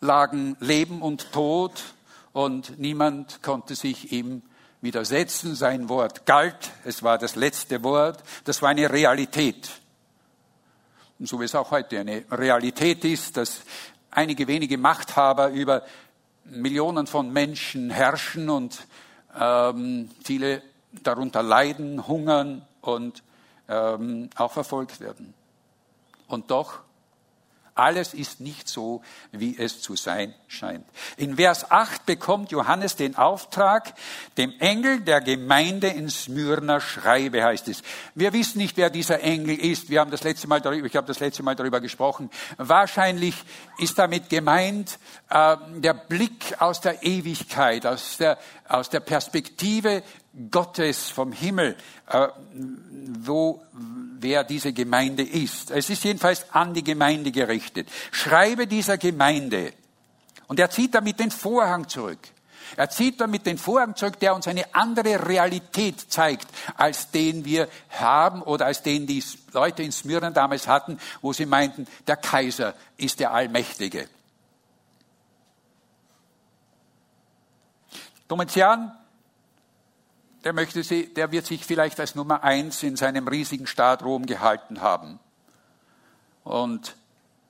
lagen 0.00 0.56
Leben 0.60 1.02
und 1.02 1.32
Tod 1.32 1.72
und 2.32 2.78
niemand 2.78 3.42
konnte 3.42 3.74
sich 3.74 4.12
ihm 4.12 4.42
widersetzen. 4.80 5.56
Sein 5.56 5.88
Wort 5.88 6.24
galt, 6.24 6.70
es 6.84 7.02
war 7.02 7.18
das 7.18 7.34
letzte 7.34 7.82
Wort, 7.82 8.22
das 8.44 8.62
war 8.62 8.68
eine 8.68 8.92
Realität. 8.92 9.68
Und 11.18 11.28
so 11.28 11.40
wie 11.40 11.46
es 11.46 11.54
auch 11.56 11.72
heute 11.72 11.98
eine 11.98 12.24
Realität 12.30 13.04
ist, 13.04 13.38
dass 13.38 13.62
einige 14.12 14.46
wenige 14.46 14.78
Machthaber 14.78 15.48
über 15.48 15.82
Millionen 16.44 17.08
von 17.08 17.32
Menschen 17.32 17.90
herrschen 17.90 18.48
und 18.48 18.86
ähm, 19.36 20.10
viele 20.22 20.62
darunter 21.02 21.42
leiden, 21.42 22.06
hungern 22.06 22.64
und 22.82 23.24
ähm, 23.68 24.30
auch 24.36 24.52
verfolgt 24.52 25.00
werden. 25.00 25.34
Und 26.26 26.50
doch 26.50 26.80
alles 27.78 28.12
ist 28.12 28.40
nicht 28.40 28.68
so, 28.68 29.02
wie 29.30 29.56
es 29.56 29.80
zu 29.80 29.94
sein 29.94 30.34
scheint. 30.48 30.84
In 31.16 31.36
Vers 31.36 31.70
8 31.70 32.06
bekommt 32.06 32.50
Johannes 32.50 32.96
den 32.96 33.16
Auftrag, 33.16 33.94
dem 34.36 34.52
Engel 34.58 35.00
der 35.00 35.20
Gemeinde 35.20 35.86
in 35.86 36.10
Smyrna 36.10 36.80
schreibe, 36.80 37.44
heißt 37.44 37.68
es. 37.68 37.82
Wir 38.16 38.32
wissen 38.32 38.58
nicht, 38.58 38.76
wer 38.76 38.90
dieser 38.90 39.20
Engel 39.20 39.56
ist. 39.56 39.90
Wir 39.90 40.00
haben 40.00 40.10
das 40.10 40.24
letzte 40.24 40.48
Mal 40.48 40.60
darüber, 40.60 40.86
ich 40.86 40.96
habe 40.96 41.06
das 41.06 41.20
letzte 41.20 41.44
Mal 41.44 41.54
darüber 41.54 41.80
gesprochen. 41.80 42.30
Wahrscheinlich 42.56 43.36
ist 43.78 43.96
damit 43.96 44.28
gemeint 44.28 44.98
äh, 45.30 45.56
der 45.76 45.94
Blick 45.94 46.60
aus 46.60 46.80
der 46.80 47.04
Ewigkeit, 47.04 47.86
aus 47.86 48.16
der, 48.16 48.38
aus 48.68 48.90
der 48.90 49.00
Perspektive 49.00 50.02
Gottes 50.50 51.08
vom 51.08 51.32
Himmel, 51.32 51.76
äh, 52.08 52.28
wo 53.20 53.62
wer 54.20 54.44
diese 54.44 54.72
Gemeinde 54.72 55.22
ist. 55.22 55.70
Es 55.70 55.90
ist 55.90 56.04
jedenfalls 56.04 56.46
an 56.52 56.74
die 56.74 56.84
Gemeinde 56.84 57.30
gerichtet. 57.30 57.88
Schreibe 58.10 58.66
dieser 58.66 58.98
Gemeinde. 58.98 59.72
Und 60.46 60.58
er 60.58 60.70
zieht 60.70 60.94
damit 60.94 61.20
den 61.20 61.30
Vorhang 61.30 61.88
zurück. 61.88 62.18
Er 62.76 62.90
zieht 62.90 63.20
damit 63.20 63.46
den 63.46 63.58
Vorhang 63.58 63.96
zurück, 63.96 64.20
der 64.20 64.34
uns 64.34 64.46
eine 64.46 64.74
andere 64.74 65.26
Realität 65.26 66.12
zeigt, 66.12 66.46
als 66.76 67.10
den 67.10 67.44
wir 67.44 67.68
haben 67.90 68.42
oder 68.42 68.66
als 68.66 68.82
den 68.82 69.06
die 69.06 69.24
Leute 69.52 69.82
in 69.82 69.92
Smyrna 69.92 70.30
damals 70.30 70.68
hatten, 70.68 70.98
wo 71.22 71.32
sie 71.32 71.46
meinten, 71.46 71.86
der 72.06 72.16
Kaiser 72.16 72.74
ist 72.96 73.20
der 73.20 73.32
Allmächtige. 73.32 74.08
Domitian 78.28 78.92
der, 80.44 80.52
möchte 80.52 80.82
sie, 80.82 81.12
der 81.12 81.32
wird 81.32 81.46
sich 81.46 81.64
vielleicht 81.64 81.98
als 82.00 82.14
Nummer 82.14 82.42
eins 82.42 82.82
in 82.82 82.96
seinem 82.96 83.28
riesigen 83.28 83.66
Staat 83.66 84.02
Rom 84.02 84.26
gehalten 84.26 84.80
haben. 84.80 85.18
Und 86.44 86.96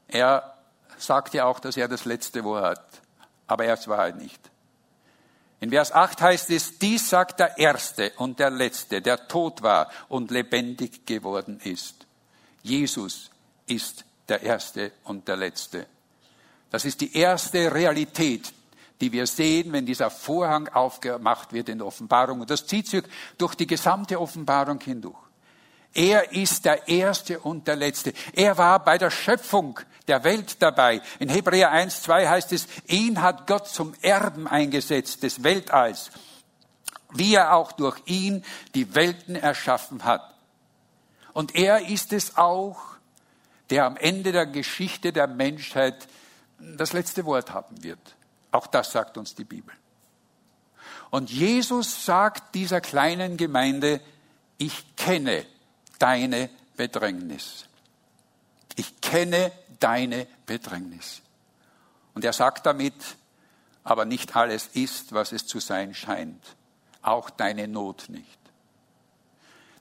er 0.08 0.54
sagt 0.96 1.34
ja 1.34 1.44
auch, 1.44 1.60
dass 1.60 1.76
er 1.76 1.88
das 1.88 2.04
letzte 2.06 2.44
Wort 2.44 2.64
hat. 2.64 3.02
Aber 3.46 3.64
er 3.64 3.78
war 3.86 3.98
halt 3.98 4.16
nicht. 4.16 4.40
In 5.60 5.70
Vers 5.70 5.92
8 5.92 6.20
heißt 6.20 6.50
es, 6.50 6.78
dies 6.78 7.08
sagt 7.08 7.40
der 7.40 7.58
Erste 7.58 8.12
und 8.16 8.38
der 8.38 8.50
Letzte, 8.50 9.02
der 9.02 9.28
tot 9.28 9.62
war 9.62 9.90
und 10.08 10.30
lebendig 10.30 11.06
geworden 11.06 11.60
ist. 11.64 12.06
Jesus 12.62 13.30
ist 13.66 14.04
der 14.28 14.42
Erste 14.42 14.92
und 15.04 15.26
der 15.26 15.36
Letzte. 15.36 15.86
Das 16.70 16.84
ist 16.84 17.00
die 17.00 17.16
erste 17.16 17.72
Realität, 17.72 18.52
die 19.00 19.12
wir 19.12 19.26
sehen, 19.26 19.72
wenn 19.72 19.86
dieser 19.86 20.10
Vorhang 20.10 20.68
aufgemacht 20.68 21.52
wird 21.52 21.68
in 21.68 21.78
der 21.78 21.86
Offenbarung. 21.86 22.40
Und 22.40 22.50
das 22.50 22.66
zieht 22.66 22.88
sich 22.88 23.04
durch 23.36 23.54
die 23.54 23.66
gesamte 23.66 24.20
Offenbarung 24.20 24.80
hindurch. 24.80 25.28
Er 25.94 26.32
ist 26.32 26.64
der 26.64 26.86
Erste 26.86 27.40
und 27.40 27.66
der 27.66 27.76
Letzte. 27.76 28.12
Er 28.34 28.58
war 28.58 28.84
bei 28.84 28.98
der 28.98 29.10
Schöpfung 29.10 29.80
der 30.06 30.22
Welt 30.24 30.60
dabei. 30.60 31.00
In 31.18 31.28
Hebräer 31.28 31.70
1, 31.70 32.02
2 32.02 32.28
heißt 32.28 32.52
es, 32.52 32.66
ihn 32.86 33.22
hat 33.22 33.46
Gott 33.46 33.68
zum 33.68 33.94
Erben 34.02 34.46
eingesetzt 34.46 35.22
des 35.22 35.42
Weltalls, 35.42 36.10
wie 37.12 37.34
er 37.34 37.54
auch 37.54 37.72
durch 37.72 38.00
ihn 38.06 38.44
die 38.74 38.94
Welten 38.94 39.34
erschaffen 39.34 40.04
hat. 40.04 40.34
Und 41.32 41.54
er 41.54 41.88
ist 41.88 42.12
es 42.12 42.36
auch, 42.36 42.78
der 43.70 43.84
am 43.84 43.96
Ende 43.96 44.32
der 44.32 44.46
Geschichte 44.46 45.12
der 45.12 45.26
Menschheit 45.26 46.08
das 46.58 46.92
letzte 46.92 47.24
Wort 47.24 47.52
haben 47.52 47.82
wird. 47.82 48.16
Auch 48.58 48.66
das 48.66 48.90
sagt 48.90 49.16
uns 49.16 49.36
die 49.36 49.44
Bibel. 49.44 49.72
Und 51.10 51.30
Jesus 51.30 52.04
sagt 52.04 52.56
dieser 52.56 52.80
kleinen 52.80 53.36
Gemeinde, 53.36 54.00
ich 54.56 54.96
kenne 54.96 55.46
deine 56.00 56.50
Bedrängnis. 56.76 57.66
Ich 58.74 59.00
kenne 59.00 59.52
deine 59.78 60.26
Bedrängnis. 60.44 61.22
Und 62.14 62.24
er 62.24 62.32
sagt 62.32 62.66
damit, 62.66 62.96
aber 63.84 64.04
nicht 64.04 64.34
alles 64.34 64.66
ist, 64.72 65.12
was 65.12 65.30
es 65.30 65.46
zu 65.46 65.60
sein 65.60 65.94
scheint. 65.94 66.44
Auch 67.00 67.30
deine 67.30 67.68
Not 67.68 68.08
nicht. 68.08 68.40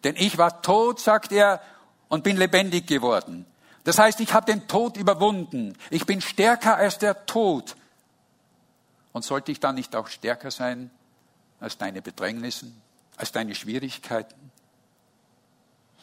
Denn 0.04 0.16
ich 0.16 0.38
war 0.38 0.62
tot, 0.62 1.00
sagt 1.00 1.32
er, 1.32 1.64
und 2.10 2.24
bin 2.24 2.38
lebendig 2.38 2.86
geworden. 2.86 3.48
Das 3.86 3.98
heißt, 3.98 4.20
ich 4.20 4.36
habe 4.36 4.46
den 4.46 4.68
Tod 4.68 4.98
überwunden. 4.98 5.76
Ich 5.90 6.06
bin 6.06 6.22
stärker 6.22 6.78
als 6.78 7.00
der 7.00 7.26
Tod. 7.26 7.76
Und 9.14 9.24
sollte 9.24 9.52
ich 9.52 9.60
dann 9.60 9.76
nicht 9.76 9.96
auch 9.96 10.08
stärker 10.08 10.52
sein 10.52 10.92
als 11.60 11.78
deine 11.78 12.02
Bedrängnissen, 12.02 12.82
als 13.16 13.32
deine 13.32 13.56
Schwierigkeiten? 13.56 14.52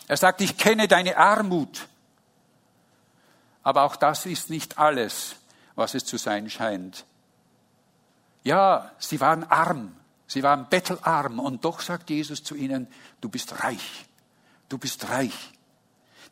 Er 0.06 0.16
sagt, 0.16 0.40
ich 0.40 0.56
kenne 0.56 0.88
deine 0.88 1.16
Armut. 1.16 1.88
Aber 3.62 3.82
auch 3.82 3.96
das 3.96 4.26
ist 4.26 4.50
nicht 4.50 4.78
alles, 4.78 5.36
was 5.74 5.94
es 5.94 6.04
zu 6.04 6.18
sein 6.18 6.50
scheint. 6.50 7.04
Ja, 8.42 8.92
sie 8.98 9.20
waren 9.20 9.44
arm, 9.44 9.96
sie 10.26 10.42
waren 10.42 10.68
bettelarm 10.68 11.38
und 11.38 11.64
doch 11.64 11.80
sagt 11.80 12.10
Jesus 12.10 12.44
zu 12.44 12.54
ihnen, 12.54 12.86
du 13.22 13.30
bist 13.30 13.64
reich, 13.64 14.04
du 14.68 14.76
bist 14.76 15.08
reich. 15.08 15.52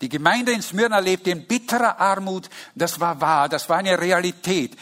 Die 0.02 0.10
Gemeinde 0.10 0.52
in 0.52 0.60
Smyrna 0.60 0.98
lebte 0.98 1.30
in 1.30 1.46
bitterer 1.46 1.98
Armut, 1.98 2.50
das 2.74 3.00
war 3.00 3.20
wahr, 3.20 3.48
das 3.48 3.68
war 3.68 3.78
eine 3.78 3.98
Realität. 3.98 4.76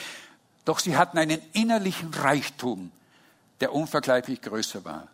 Doch 0.70 0.78
sie 0.78 0.96
hatten 0.96 1.18
einen 1.18 1.42
innerlichen 1.52 2.14
Reichtum, 2.14 2.92
der 3.58 3.74
unvergleichlich 3.74 4.40
größer 4.40 4.84
war. 4.84 5.08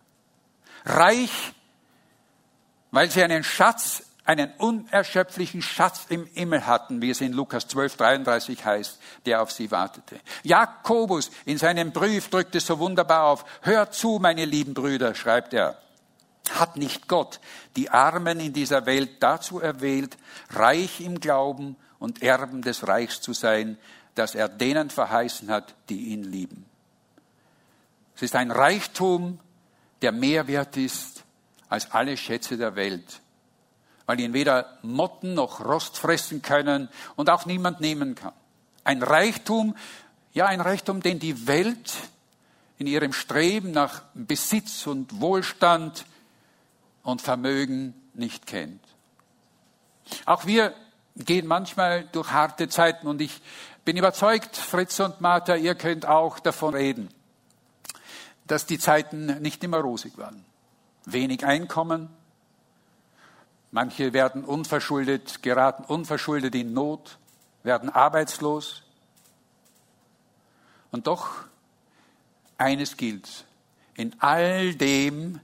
Reich, 0.84 1.30
weil 2.90 3.10
sie 3.10 3.22
einen 3.22 3.42
Schatz, 3.42 4.02
einen 4.26 4.52
unerschöpflichen 4.58 5.62
Schatz 5.62 6.08
im 6.10 6.26
Himmel 6.34 6.66
hatten, 6.66 7.00
wie 7.00 7.08
es 7.08 7.22
in 7.22 7.32
Lukas 7.32 7.68
12, 7.68 7.96
33 7.96 8.66
heißt, 8.66 8.98
der 9.24 9.40
auf 9.40 9.50
sie 9.50 9.70
wartete. 9.70 10.20
Jakobus 10.42 11.30
in 11.46 11.56
seinem 11.56 11.90
Brief 11.90 12.28
drückt 12.28 12.54
es 12.54 12.66
so 12.66 12.78
wunderbar 12.78 13.24
auf. 13.24 13.46
Hört 13.62 13.94
zu, 13.94 14.18
meine 14.20 14.44
lieben 14.44 14.74
Brüder, 14.74 15.14
schreibt 15.14 15.54
er. 15.54 15.78
Hat 16.50 16.76
nicht 16.76 17.08
Gott 17.08 17.40
die 17.76 17.88
Armen 17.88 18.40
in 18.40 18.52
dieser 18.52 18.84
Welt 18.84 19.22
dazu 19.22 19.58
erwählt, 19.58 20.18
reich 20.50 21.00
im 21.00 21.18
Glauben 21.18 21.76
und 21.98 22.22
Erben 22.22 22.60
des 22.60 22.86
Reichs 22.86 23.22
zu 23.22 23.32
sein, 23.32 23.78
das 24.16 24.35
er 24.35 24.48
denen 24.48 24.90
verheißen 24.90 25.50
hat, 25.50 25.74
die 25.88 26.09
ihn 26.09 26.24
lieben. 26.24 26.66
Es 28.16 28.22
ist 28.22 28.35
ein 28.35 28.50
Reichtum, 28.50 29.38
der 30.02 30.11
mehr 30.11 30.48
wert 30.48 30.76
ist 30.76 31.22
als 31.68 31.92
alle 31.92 32.16
Schätze 32.16 32.57
der 32.57 32.74
Welt, 32.76 33.20
weil 34.07 34.18
ihn 34.20 34.33
weder 34.33 34.79
Motten 34.83 35.35
noch 35.35 35.64
Rost 35.64 35.98
fressen 35.98 36.42
können 36.42 36.88
und 37.14 37.29
auch 37.29 37.44
niemand 37.44 37.81
nehmen 37.81 38.14
kann. 38.14 38.33
Ein 38.85 39.02
Reichtum, 39.02 39.76
ja 40.33 40.46
ein 40.46 40.61
Reichtum, 40.61 41.02
den 41.02 41.18
die 41.18 41.46
Welt 41.46 41.92
in 42.79 42.87
ihrem 42.87 43.12
Streben 43.12 43.72
nach 43.72 44.02
Besitz 44.14 44.87
und 44.87 45.20
Wohlstand 45.20 46.07
und 47.02 47.20
Vermögen 47.20 47.94
nicht 48.14 48.46
kennt. 48.46 48.81
Auch 50.24 50.46
wir 50.46 50.74
gehen 51.16 51.46
manchmal 51.46 52.05
durch 52.12 52.31
harte 52.31 52.68
Zeiten 52.68 53.07
und 53.07 53.20
ich 53.20 53.40
bin 53.87 53.96
überzeugt, 53.96 54.57
Fritz 54.57 54.99
und 54.99 55.20
Martha, 55.20 55.55
ihr 55.55 55.77
könnt 55.77 56.07
auch 56.07 56.40
davon 56.40 56.75
reden, 56.75 57.09
dass 58.44 58.66
die 58.66 58.81
Zeiten 58.81 59.40
nicht 59.40 59.62
immer 59.62 59.79
rosig 59.79 60.18
waren. 60.18 60.44
Wenig 61.05 61.46
Einkommen, 61.46 62.09
manche 63.70 64.12
werden 64.12 64.44
unverschuldet, 64.44 65.40
geraten 65.40 65.85
unverschuldet 65.85 66.57
in 66.57 66.72
Not, 66.72 67.18
werden 67.62 67.88
arbeitslos. 67.88 68.83
Und 70.90 71.07
doch 71.07 71.44
eines 72.59 72.96
gilt. 72.96 73.44
In 73.94 74.16
all 74.18 74.75
dem 74.75 75.38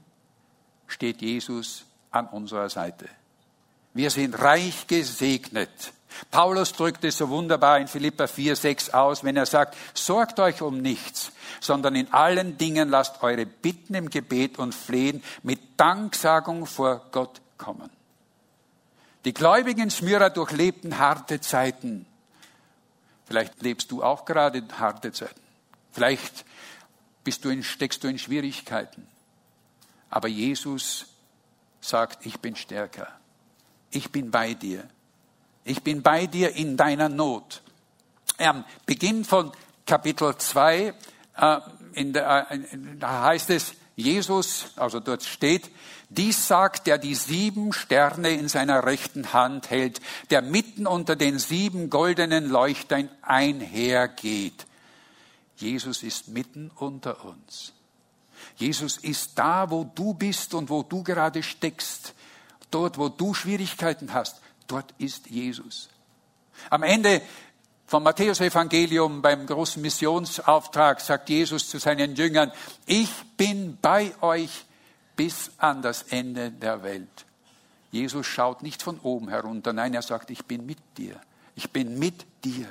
steht 0.87 1.21
Jesus 1.21 1.85
an 2.11 2.27
unserer 2.27 2.69
Seite. 2.69 3.07
Wir 3.93 4.09
sind 4.09 4.37
reich 4.37 4.85
gesegnet. 4.87 5.93
Paulus 6.31 6.73
drückt 6.73 7.03
es 7.03 7.17
so 7.17 7.29
wunderbar 7.29 7.79
in 7.79 7.87
Philippa 7.87 8.27
4, 8.27 8.55
6 8.55 8.89
aus, 8.91 9.23
wenn 9.23 9.37
er 9.37 9.45
sagt, 9.45 9.77
sorgt 9.93 10.39
euch 10.39 10.61
um 10.61 10.81
nichts, 10.81 11.31
sondern 11.59 11.95
in 11.95 12.11
allen 12.13 12.57
Dingen 12.57 12.89
lasst 12.89 13.23
eure 13.23 13.45
Bitten 13.45 13.95
im 13.95 14.09
Gebet 14.09 14.59
und 14.59 14.73
Flehen 14.73 15.23
mit 15.43 15.59
Danksagung 15.77 16.65
vor 16.65 17.07
Gott 17.11 17.41
kommen. 17.57 17.89
Die 19.25 19.33
Gläubigen 19.33 19.89
Smyra 19.89 20.29
durchlebten 20.29 20.97
harte 20.97 21.39
Zeiten. 21.39 22.05
Vielleicht 23.25 23.61
lebst 23.61 23.91
du 23.91 24.03
auch 24.03 24.25
gerade 24.25 24.63
harte 24.77 25.11
Zeiten. 25.13 25.39
Vielleicht 25.91 26.45
bist 27.23 27.45
du 27.45 27.49
in, 27.49 27.63
steckst 27.63 28.03
du 28.03 28.07
in 28.07 28.19
Schwierigkeiten. 28.19 29.07
Aber 30.09 30.27
Jesus 30.27 31.05
sagt, 31.79 32.25
ich 32.25 32.39
bin 32.39 32.55
stärker. 32.55 33.07
Ich 33.91 34.11
bin 34.11 34.29
bei 34.31 34.53
dir. 34.53 34.87
Ich 35.65 35.83
bin 35.83 36.01
bei 36.01 36.27
dir 36.27 36.55
in 36.55 36.77
deiner 36.77 37.09
Not. 37.09 37.61
Am 38.37 38.65
Beginn 38.85 39.23
von 39.23 39.51
Kapitel 39.85 40.35
2 40.35 40.93
äh, 41.37 41.59
in 41.93 42.13
der, 42.13 42.51
äh, 42.51 42.59
da 42.99 43.23
heißt 43.23 43.49
es, 43.51 43.73
Jesus, 43.95 44.71
also 44.75 44.99
dort 44.99 45.23
steht, 45.23 45.69
dies 46.09 46.47
sagt, 46.47 46.87
der 46.87 46.97
die 46.97 47.15
sieben 47.15 47.73
Sterne 47.73 48.31
in 48.31 48.49
seiner 48.49 48.85
rechten 48.85 49.33
Hand 49.33 49.69
hält, 49.69 50.01
der 50.31 50.41
mitten 50.41 50.87
unter 50.87 51.15
den 51.15 51.39
sieben 51.39 51.89
goldenen 51.89 52.49
Leuchtern 52.49 53.09
einhergeht. 53.21 54.65
Jesus 55.57 56.03
ist 56.03 56.27
mitten 56.27 56.71
unter 56.75 57.23
uns. 57.23 57.73
Jesus 58.57 58.97
ist 58.97 59.37
da, 59.37 59.69
wo 59.69 59.89
du 59.95 60.13
bist 60.13 60.53
und 60.53 60.69
wo 60.69 60.83
du 60.83 61.03
gerade 61.03 61.41
steckst. 61.41 62.13
Dort, 62.71 62.97
wo 62.97 63.09
du 63.09 63.33
Schwierigkeiten 63.33 64.13
hast, 64.13 64.41
dort 64.67 64.93
ist 64.97 65.29
Jesus. 65.29 65.89
Am 66.69 66.83
Ende 66.83 67.21
vom 67.85 68.03
Matthäusevangelium 68.03 69.21
beim 69.21 69.45
großen 69.45 69.81
Missionsauftrag 69.81 70.99
sagt 71.01 71.29
Jesus 71.29 71.69
zu 71.69 71.77
seinen 71.77 72.15
Jüngern, 72.15 72.51
ich 72.85 73.11
bin 73.37 73.77
bei 73.81 74.13
euch 74.21 74.65
bis 75.15 75.51
an 75.57 75.81
das 75.81 76.03
Ende 76.03 76.51
der 76.51 76.83
Welt. 76.83 77.25
Jesus 77.91 78.25
schaut 78.25 78.63
nicht 78.63 78.81
von 78.81 78.99
oben 78.99 79.29
herunter, 79.29 79.73
nein, 79.73 79.93
er 79.93 80.01
sagt, 80.01 80.31
ich 80.31 80.45
bin 80.45 80.65
mit 80.65 80.79
dir. 80.97 81.19
Ich 81.55 81.69
bin 81.69 81.99
mit 81.99 82.25
dir. 82.43 82.67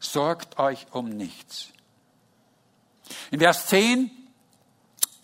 Sorgt 0.00 0.58
euch 0.58 0.86
um 0.92 1.10
nichts. 1.10 1.68
In 3.30 3.40
Vers 3.40 3.66
10, 3.66 4.10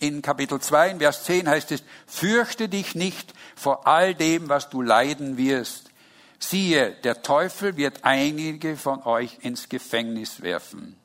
in 0.01 0.21
Kapitel 0.21 0.59
2, 0.59 0.89
in 0.89 0.99
Vers 0.99 1.23
10 1.23 1.47
heißt 1.47 1.71
es, 1.71 1.83
fürchte 2.07 2.67
dich 2.67 2.95
nicht 2.95 3.33
vor 3.55 3.87
all 3.87 4.15
dem, 4.15 4.49
was 4.49 4.69
du 4.69 4.81
leiden 4.81 5.37
wirst. 5.37 5.91
Siehe, 6.39 6.91
der 7.03 7.21
Teufel 7.21 7.77
wird 7.77 7.99
einige 8.01 8.75
von 8.75 9.03
euch 9.03 9.37
ins 9.41 9.69
Gefängnis 9.69 10.41
werfen. 10.41 10.97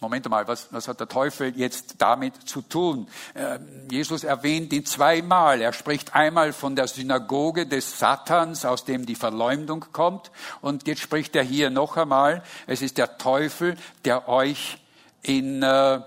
Moment 0.00 0.28
mal, 0.28 0.46
was, 0.46 0.68
was 0.70 0.86
hat 0.86 1.00
der 1.00 1.08
Teufel 1.08 1.56
jetzt 1.56 1.96
damit 1.98 2.48
zu 2.48 2.62
tun? 2.62 3.08
Äh, 3.34 3.58
Jesus 3.90 4.22
erwähnt 4.22 4.72
ihn 4.72 4.84
zweimal. 4.84 5.60
Er 5.60 5.72
spricht 5.72 6.14
einmal 6.14 6.52
von 6.52 6.76
der 6.76 6.88
Synagoge 6.88 7.66
des 7.66 7.98
Satans, 7.98 8.64
aus 8.64 8.84
dem 8.84 9.06
die 9.06 9.14
Verleumdung 9.14 9.86
kommt. 9.92 10.30
Und 10.60 10.86
jetzt 10.86 11.00
spricht 11.00 11.34
er 11.34 11.42
hier 11.42 11.70
noch 11.70 11.96
einmal, 11.96 12.42
es 12.66 12.82
ist 12.82 12.98
der 12.98 13.18
Teufel, 13.18 13.76
der 14.04 14.28
euch 14.28 14.78
in, 15.22 15.62
äh, 15.62 16.00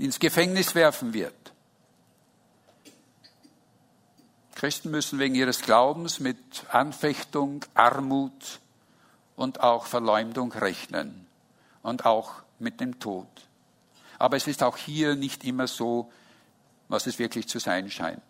ins 0.00 0.18
Gefängnis 0.18 0.74
werfen 0.74 1.12
wird. 1.12 1.34
Christen 4.54 4.90
müssen 4.90 5.18
wegen 5.18 5.34
ihres 5.34 5.60
Glaubens 5.60 6.20
mit 6.20 6.38
Anfechtung, 6.70 7.64
Armut 7.74 8.60
und 9.36 9.60
auch 9.60 9.86
Verleumdung 9.86 10.52
rechnen 10.52 11.26
und 11.82 12.06
auch 12.06 12.32
mit 12.58 12.80
dem 12.80 12.98
Tod. 12.98 13.28
Aber 14.18 14.36
es 14.36 14.46
ist 14.46 14.62
auch 14.62 14.76
hier 14.76 15.16
nicht 15.16 15.44
immer 15.44 15.66
so, 15.66 16.10
was 16.88 17.06
es 17.06 17.18
wirklich 17.18 17.48
zu 17.48 17.58
sein 17.58 17.90
scheint. 17.90 18.20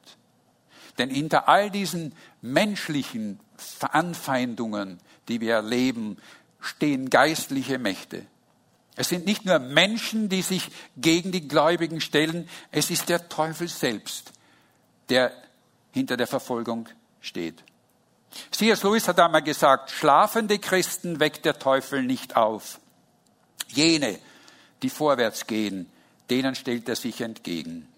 Denn 0.99 1.11
hinter 1.11 1.49
all 1.49 1.71
diesen 1.71 2.15
menschlichen 2.43 3.41
Anfeindungen, 3.81 4.99
die 5.29 5.41
wir 5.41 5.55
erleben, 5.55 6.19
stehen 6.61 7.11
geistliche 7.11 7.79
Mächte. 7.79 8.27
Es 8.97 9.09
sind 9.09 9.25
nicht 9.25 9.45
nur 9.45 9.59
Menschen, 9.59 10.29
die 10.29 10.43
sich 10.43 10.69
gegen 10.97 11.33
die 11.33 11.47
Gläubigen 11.47 12.01
stellen, 12.01 12.49
es 12.71 12.91
ist 12.91 13.09
der 13.09 13.29
Teufel 13.29 13.69
selbst, 13.69 14.33
der 15.09 15.33
hinter 15.93 16.17
der 16.17 16.27
Verfolgung 16.27 16.89
steht. 17.21 17.63
C.S. 18.51 18.83
Lewis 18.83 19.09
hat 19.09 19.19
einmal 19.19 19.43
gesagt, 19.43 19.91
schlafende 19.91 20.59
Christen 20.59 21.19
weckt 21.19 21.45
der 21.45 21.59
Teufel 21.59 22.03
nicht 22.03 22.37
auf. 22.37 22.81
Jene, 23.69 24.19
die 24.83 24.91
vorwärts 24.91 25.47
gehen, 25.47 25.91
denen 26.29 26.55
stellt 26.55 26.89
er 26.89 26.97
sich 26.97 27.21
entgegen. 27.21 27.89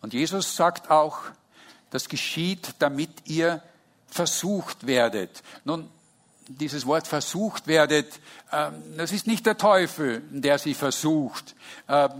Und 0.00 0.14
Jesus 0.14 0.56
sagt 0.56 0.90
auch, 0.90 1.18
das 1.90 2.08
geschieht, 2.08 2.74
damit 2.78 3.10
ihr 3.24 3.62
versucht 4.06 4.86
werdet. 4.86 5.42
Nun, 5.64 5.88
dieses 6.48 6.86
Wort 6.86 7.06
versucht 7.06 7.66
werdet, 7.66 8.20
ähm, 8.52 8.82
das 8.96 9.12
ist 9.12 9.26
nicht 9.26 9.46
der 9.46 9.58
Teufel, 9.58 10.22
der 10.30 10.58
sie 10.58 10.74
versucht. 10.74 11.54
Ähm, 11.88 12.10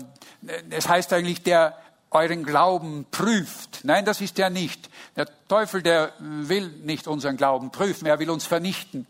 es 0.71 0.88
heißt 0.88 1.12
eigentlich, 1.12 1.43
der 1.43 1.77
euren 2.11 2.45
Glauben 2.45 3.07
prüft. 3.11 3.81
Nein, 3.85 4.05
das 4.05 4.21
ist 4.21 4.38
er 4.38 4.51
nicht. 4.51 4.88
Der 5.17 5.29
Teufel, 5.49 5.83
der 5.83 6.12
will 6.19 6.69
nicht 6.69 7.07
unseren 7.07 7.37
Glauben 7.37 7.71
prüfen, 7.71 8.07
er 8.07 8.19
will 8.19 8.31
uns 8.31 8.47
vernichten. 8.47 9.07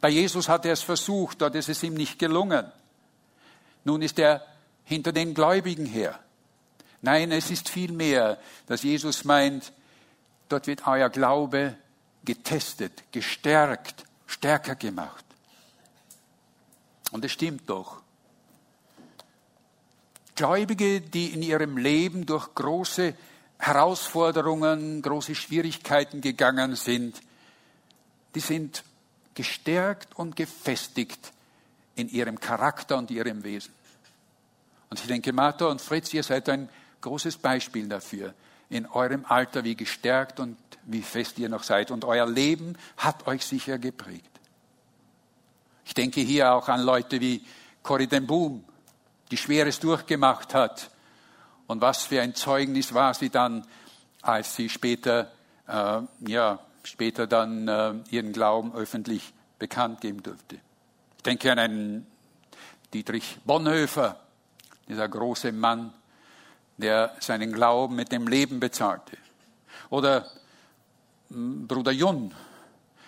Bei 0.00 0.08
Jesus 0.08 0.48
hat 0.48 0.66
er 0.66 0.72
es 0.72 0.82
versucht, 0.82 1.40
dort 1.40 1.54
ist 1.54 1.68
es 1.68 1.82
ihm 1.82 1.94
nicht 1.94 2.18
gelungen. 2.18 2.70
Nun 3.84 4.02
ist 4.02 4.18
er 4.18 4.44
hinter 4.84 5.12
den 5.12 5.34
Gläubigen 5.34 5.86
her. 5.86 6.18
Nein, 7.02 7.32
es 7.32 7.50
ist 7.50 7.68
viel 7.68 7.92
mehr, 7.92 8.38
dass 8.66 8.82
Jesus 8.82 9.24
meint, 9.24 9.72
dort 10.48 10.66
wird 10.66 10.86
euer 10.86 11.08
Glaube 11.08 11.76
getestet, 12.24 13.04
gestärkt, 13.12 14.05
stärker 14.26 14.74
gemacht. 14.74 15.24
Und 17.10 17.24
es 17.24 17.32
stimmt 17.32 17.68
doch. 17.68 18.02
Gläubige, 20.34 21.00
die 21.00 21.32
in 21.32 21.42
ihrem 21.42 21.78
Leben 21.78 22.26
durch 22.26 22.54
große 22.54 23.14
Herausforderungen, 23.58 25.00
große 25.00 25.34
Schwierigkeiten 25.34 26.20
gegangen 26.20 26.76
sind, 26.76 27.22
die 28.34 28.40
sind 28.40 28.84
gestärkt 29.34 30.14
und 30.16 30.36
gefestigt 30.36 31.32
in 31.94 32.08
ihrem 32.08 32.38
Charakter 32.38 32.98
und 32.98 33.10
ihrem 33.10 33.44
Wesen. 33.44 33.72
Und 34.90 35.00
ich 35.00 35.06
denke, 35.06 35.32
Martha 35.32 35.66
und 35.66 35.80
Fritz, 35.80 36.12
ihr 36.12 36.22
seid 36.22 36.48
ein 36.48 36.68
großes 37.00 37.38
Beispiel 37.38 37.88
dafür, 37.88 38.34
in 38.68 38.86
eurem 38.86 39.24
Alter, 39.26 39.64
wie 39.64 39.74
gestärkt 39.74 40.40
und 40.40 40.56
wie 40.86 41.02
fest 41.02 41.38
ihr 41.38 41.48
noch 41.48 41.62
seid. 41.62 41.90
Und 41.90 42.04
euer 42.04 42.26
Leben 42.26 42.76
hat 42.96 43.26
euch 43.26 43.44
sicher 43.44 43.78
geprägt. 43.78 44.30
Ich 45.84 45.94
denke 45.94 46.20
hier 46.20 46.52
auch 46.52 46.68
an 46.68 46.80
Leute 46.80 47.20
wie 47.20 47.44
Corrie 47.82 48.06
den 48.06 48.26
Boom, 48.26 48.64
die 49.30 49.36
Schweres 49.36 49.78
durchgemacht 49.78 50.54
hat. 50.54 50.90
Und 51.66 51.80
was 51.80 52.04
für 52.04 52.20
ein 52.20 52.34
Zeugnis 52.34 52.94
war 52.94 53.14
sie 53.14 53.30
dann, 53.30 53.66
als 54.22 54.56
sie 54.56 54.68
später, 54.68 55.32
äh, 55.68 56.00
ja, 56.26 56.58
später 56.82 57.26
dann 57.26 57.68
äh, 57.68 57.94
ihren 58.10 58.32
Glauben 58.32 58.74
öffentlich 58.74 59.32
bekannt 59.58 60.00
geben 60.00 60.22
durfte. 60.22 60.56
Ich 61.16 61.22
denke 61.22 61.50
an 61.50 61.58
einen 61.58 62.06
Dietrich 62.92 63.38
Bonhoeffer, 63.44 64.20
dieser 64.88 65.08
große 65.08 65.50
Mann, 65.52 65.92
der 66.76 67.14
seinen 67.20 67.52
Glauben 67.52 67.96
mit 67.96 68.12
dem 68.12 68.28
Leben 68.28 68.60
bezahlte. 68.60 69.16
Oder 69.90 70.26
Bruder 71.28 71.92
Jun, 71.92 72.32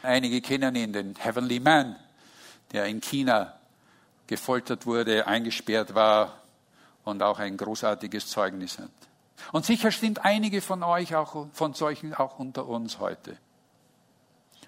einige 0.03 0.41
kennen 0.41 0.75
ihn, 0.75 0.93
den 0.93 1.15
Heavenly 1.17 1.61
Man, 1.61 1.97
der 2.73 2.87
in 2.87 3.01
China 3.01 3.55
gefoltert 4.27 4.87
wurde, 4.87 5.27
eingesperrt 5.27 5.95
war 5.95 6.43
und 7.05 7.23
auch 7.23 7.39
ein 7.39 7.57
großartiges 7.57 8.29
Zeugnis 8.29 8.79
hat. 8.79 8.91
Und 9.53 9.65
sicher 9.65 9.91
sind 9.91 10.25
einige 10.25 10.61
von 10.61 10.83
euch 10.83 11.15
auch, 11.15 11.47
von 11.53 11.75
solchen 11.75 12.13
auch 12.13 12.39
unter 12.39 12.67
uns 12.67 12.99
heute. 12.99 13.39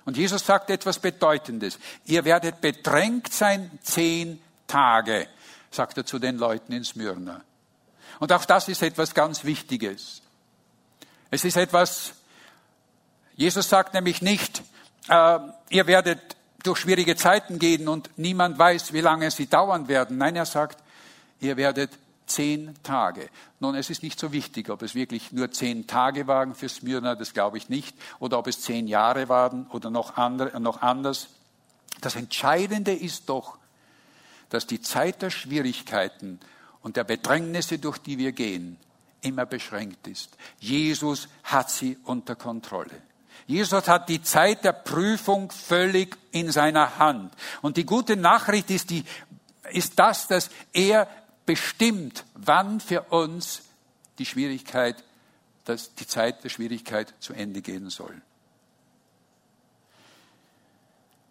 Und 0.05 0.17
Jesus 0.17 0.47
sagt 0.47 0.71
etwas 0.71 0.99
Bedeutendes. 0.99 1.79
Ihr 2.07 2.25
werdet 2.25 2.61
bedrängt 2.61 3.33
sein 3.33 3.71
zehn 3.83 4.41
Tage, 4.67 5.29
sagt 5.71 5.99
er 5.99 6.07
zu 6.07 6.19
den 6.19 6.39
Leuten 6.39 6.73
in 6.73 6.85
Smyrna. 6.85 7.43
Und 8.19 8.33
auch 8.33 8.45
das 8.45 8.69
ist 8.69 8.83
etwas 8.83 9.15
ganz 9.15 9.45
Wichtiges. 9.45 10.23
Es 11.31 11.45
ist 11.45 11.57
etwas, 11.57 12.15
Jesus 13.41 13.71
sagt 13.71 13.95
nämlich 13.95 14.21
nicht, 14.21 14.63
äh, 15.09 15.39
ihr 15.71 15.87
werdet 15.87 16.21
durch 16.63 16.81
schwierige 16.81 17.17
Zeiten 17.17 17.59
gehen 17.59 17.89
und 17.89 18.11
niemand 18.19 18.59
weiß, 18.59 18.93
wie 18.93 19.01
lange 19.01 19.31
sie 19.31 19.47
dauern 19.47 19.89
werden. 19.89 20.19
Nein, 20.19 20.37
er 20.37 20.45
sagt, 20.45 20.85
ihr 21.41 21.57
werdet 21.57 21.91
zehn 22.27 22.75
Tage. 22.83 23.31
Nun, 23.59 23.77
es 23.77 23.89
ist 23.89 24.03
nicht 24.03 24.21
so 24.21 24.33
wichtig, 24.33 24.69
ob 24.69 24.83
es 24.83 24.95
wirklich 24.95 25.33
nur 25.33 25.51
zehn 25.51 25.87
Tage 25.87 26.27
waren 26.27 26.55
für 26.55 26.69
Smyrna, 26.69 27.15
das 27.15 27.33
glaube 27.33 27.57
ich 27.57 27.71
nicht, 27.71 27.97
oder 28.19 28.39
ob 28.39 28.47
es 28.47 28.61
zehn 28.61 28.87
Jahre 28.87 29.31
waren 29.31 29.69
oder 29.69 29.89
noch, 29.89 30.19
andere, 30.19 30.61
noch 30.61 30.83
anders. 30.83 31.29
Das 32.03 32.17
Entscheidende 32.17 32.93
ist 32.93 33.31
doch, 33.31 33.57
dass 34.51 34.67
die 34.67 34.83
Zeit 34.83 35.23
der 35.23 35.31
Schwierigkeiten 35.31 36.41
und 36.83 36.97
der 36.97 37.05
Bedrängnisse, 37.05 37.79
durch 37.79 37.97
die 37.97 38.19
wir 38.19 38.33
gehen, 38.33 38.77
immer 39.23 39.47
beschränkt 39.47 40.09
ist. 40.09 40.37
Jesus 40.59 41.29
hat 41.43 41.71
sie 41.71 41.97
unter 42.05 42.37
Kontrolle. 42.37 43.01
Jesus 43.51 43.89
hat 43.89 44.09
die 44.09 44.23
Zeit 44.23 44.63
der 44.65 44.73
Prüfung 44.73 45.51
völlig 45.51 46.17
in 46.31 46.53
seiner 46.53 46.99
Hand. 46.99 47.35
Und 47.63 47.77
die 47.77 47.85
gute 47.85 48.17
Nachricht 48.17 48.71
ist, 48.71 48.91
die, 48.91 49.03
ist 49.73 49.99
das, 49.99 50.29
dass 50.29 50.51
er 50.73 51.09
bestimmt, 51.47 52.25
wann 52.35 52.79
für 52.79 53.03
uns 53.11 53.63
die 54.21 54.27
Schwierigkeit, 54.27 55.03
dass 55.65 55.97
die 55.97 56.07
Zeit 56.07 56.45
der 56.45 56.49
Schwierigkeit 56.49 57.13
zu 57.19 57.33
Ende 57.33 57.61
gehen 57.61 57.91
soll. 57.91 58.23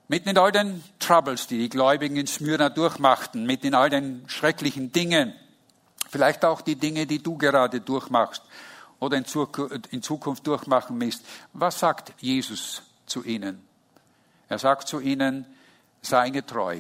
Mitten 0.10 0.28
in 0.28 0.38
all 0.38 0.52
den 0.52 0.84
Troubles, 1.00 1.48
die 1.48 1.58
die 1.58 1.70
Gläubigen 1.70 2.18
in 2.18 2.28
Smyrna 2.28 2.68
durchmachten, 2.68 3.46
mitten 3.46 3.68
in 3.68 3.76
all 3.76 3.90
den 3.90 4.28
schrecklichen 4.28 4.92
Dingen, 4.92 5.34
vielleicht 6.10 6.44
auch 6.44 6.60
die 6.60 6.76
Dinge, 6.76 7.08
die 7.08 7.24
du 7.24 7.38
gerade 7.38 7.80
durchmachst 7.80 8.42
oder 9.00 9.18
in 9.18 10.02
Zukunft 10.02 10.46
durchmachen 10.46 11.00
wirst, 11.00 11.26
was 11.54 11.80
sagt 11.80 12.14
Jesus 12.20 12.84
zu 13.06 13.24
ihnen? 13.24 13.66
Er 14.48 14.60
sagt 14.60 14.88
zu 14.88 15.00
ihnen, 15.00 15.46
sei 16.02 16.30
getreu. 16.30 16.80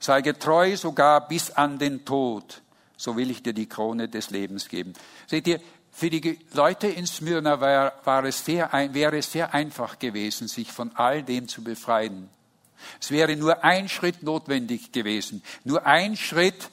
Sei 0.00 0.22
getreu 0.22 0.76
sogar 0.76 1.26
bis 1.26 1.50
an 1.50 1.78
den 1.78 2.04
Tod, 2.04 2.62
so 2.96 3.16
will 3.16 3.30
ich 3.30 3.42
dir 3.42 3.52
die 3.52 3.68
Krone 3.68 4.08
des 4.08 4.30
Lebens 4.30 4.68
geben. 4.68 4.92
Seht 5.26 5.46
ihr, 5.48 5.60
für 5.90 6.10
die 6.10 6.38
Leute 6.52 6.86
in 6.86 7.06
Smyrna 7.06 7.60
war, 7.60 7.92
war 8.04 8.24
es 8.24 8.44
sehr, 8.44 8.70
wäre 8.92 9.18
es 9.18 9.32
sehr 9.32 9.52
einfach 9.52 9.98
gewesen, 9.98 10.46
sich 10.46 10.70
von 10.70 10.94
all 10.94 11.24
dem 11.24 11.48
zu 11.48 11.64
befreien. 11.64 12.30
Es 13.00 13.10
wäre 13.10 13.34
nur 13.34 13.64
ein 13.64 13.88
Schritt 13.88 14.22
notwendig 14.22 14.92
gewesen, 14.92 15.42
nur 15.64 15.84
ein 15.84 16.16
Schritt, 16.16 16.70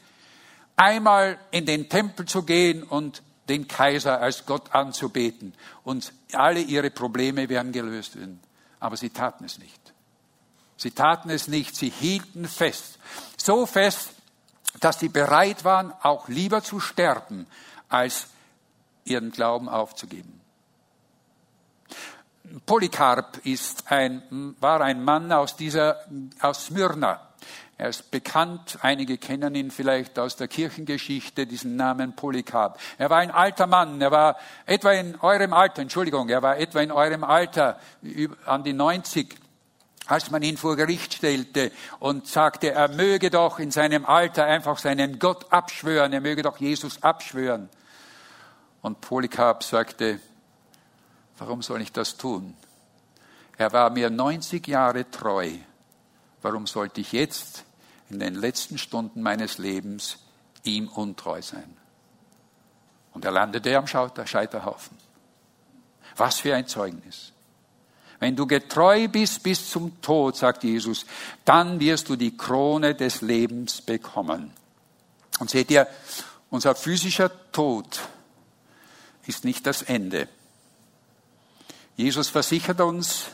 einmal 0.76 1.40
in 1.50 1.66
den 1.66 1.90
Tempel 1.90 2.28
zu 2.28 2.44
gehen 2.44 2.84
und 2.84 3.24
den 3.50 3.68
Kaiser 3.68 4.22
als 4.22 4.46
Gott 4.46 4.74
anzubeten 4.74 5.54
und 5.84 6.14
alle 6.34 6.62
ihre 6.62 6.90
Probleme 6.90 7.50
wären 7.50 7.72
gelöst 7.72 8.18
werden. 8.18 8.40
Aber 8.80 8.98
sie 8.98 9.10
taten 9.10 9.46
es 9.46 9.60
nicht. 9.60 9.94
Sie 10.78 10.92
taten 10.92 11.30
es 11.30 11.48
nicht, 11.48 11.76
sie 11.76 11.90
hielten 11.90 12.48
fest. 12.48 13.00
So 13.38 13.66
fest, 13.66 14.10
dass 14.80 15.00
sie 15.00 15.10
bereit 15.10 15.64
waren, 15.64 15.94
auch 16.02 16.28
lieber 16.28 16.64
zu 16.64 16.80
sterben, 16.80 17.48
als 17.88 18.28
ihren 19.06 19.32
Glauben 19.32 19.70
aufzugeben. 19.70 20.42
Polycarp 22.66 23.40
ist 23.46 23.92
ein, 23.92 24.56
war 24.60 24.82
ein 24.82 25.04
Mann 25.04 25.32
aus 25.32 25.56
dieser, 25.56 26.06
aus 26.40 26.66
Smyrna. 26.66 27.22
Er 27.78 27.90
ist 27.90 28.10
bekannt, 28.10 28.80
einige 28.84 29.18
kennen 29.18 29.54
ihn 29.54 29.70
vielleicht 29.70 30.18
aus 30.18 30.38
der 30.38 30.48
Kirchengeschichte, 30.48 31.46
diesen 31.46 31.76
Namen 31.76 32.16
Polycarp. 32.16 32.80
Er 32.98 33.10
war 33.10 33.18
ein 33.18 33.32
alter 33.32 33.68
Mann, 33.68 34.00
er 34.02 34.12
war 34.12 34.38
etwa 34.66 34.94
in 34.94 35.20
eurem 35.20 35.52
Alter, 35.52 35.82
Entschuldigung, 35.82 36.30
er 36.30 36.42
war 36.42 36.58
etwa 36.58 36.80
in 36.80 36.92
eurem 36.92 37.26
Alter, 37.26 37.78
an 38.46 38.64
die 38.64 38.72
90, 38.72 39.36
als 40.06 40.32
man 40.32 40.42
ihn 40.42 40.56
vor 40.56 40.78
Gericht 40.78 41.16
stellte 41.16 41.72
und 42.00 42.28
sagte, 42.28 42.72
er 42.72 42.88
möge 42.88 43.30
doch 43.30 43.60
in 43.60 43.72
seinem 43.72 44.06
Alter 44.06 44.46
einfach 44.46 44.78
seinen 44.78 45.20
Gott 45.20 45.52
abschwören, 45.52 46.14
er 46.14 46.22
möge 46.22 46.44
doch 46.44 46.58
Jesus 46.58 47.04
abschwören. 47.04 47.70
Und 48.82 49.02
Polycarp 49.02 49.64
sagte, 49.64 50.22
warum 51.38 51.62
soll 51.62 51.82
ich 51.82 51.92
das 51.92 52.16
tun? 52.16 52.56
Er 53.58 53.74
war 53.74 53.90
mir 53.90 54.10
90 54.10 54.66
Jahre 54.66 55.10
treu. 55.12 55.52
Warum 56.42 56.68
sollte 56.68 57.02
ich 57.02 57.12
jetzt 57.12 57.65
in 58.10 58.20
den 58.20 58.36
letzten 58.36 58.78
Stunden 58.78 59.22
meines 59.22 59.58
Lebens 59.58 60.18
ihm 60.64 60.88
untreu 60.88 61.42
sein? 61.42 61.76
Und 63.14 63.26
er 63.26 63.32
landete 63.32 63.76
am 63.78 63.88
Scheiterhaufen. 63.88 64.98
Was 66.18 66.40
für 66.40 66.56
ein 66.56 66.68
Zeugnis. 66.68 67.32
Wenn 68.20 68.36
du 68.36 68.48
getreu 68.48 69.08
bist 69.08 69.44
bis 69.44 69.70
zum 69.70 70.02
Tod, 70.02 70.38
sagt 70.38 70.64
Jesus, 70.64 71.06
dann 71.44 71.80
wirst 71.80 72.10
du 72.10 72.16
die 72.16 72.36
Krone 72.36 72.96
des 72.96 73.22
Lebens 73.22 73.82
bekommen. 73.82 74.52
Und 75.40 75.50
seht 75.50 75.70
ihr, 75.72 75.88
unser 76.50 76.76
physischer 76.76 77.30
Tod 77.52 78.00
ist 79.28 79.44
nicht 79.44 79.68
das 79.68 79.82
Ende. 79.82 80.30
Jesus 81.98 82.30
versichert 82.30 82.80
uns, 82.82 83.26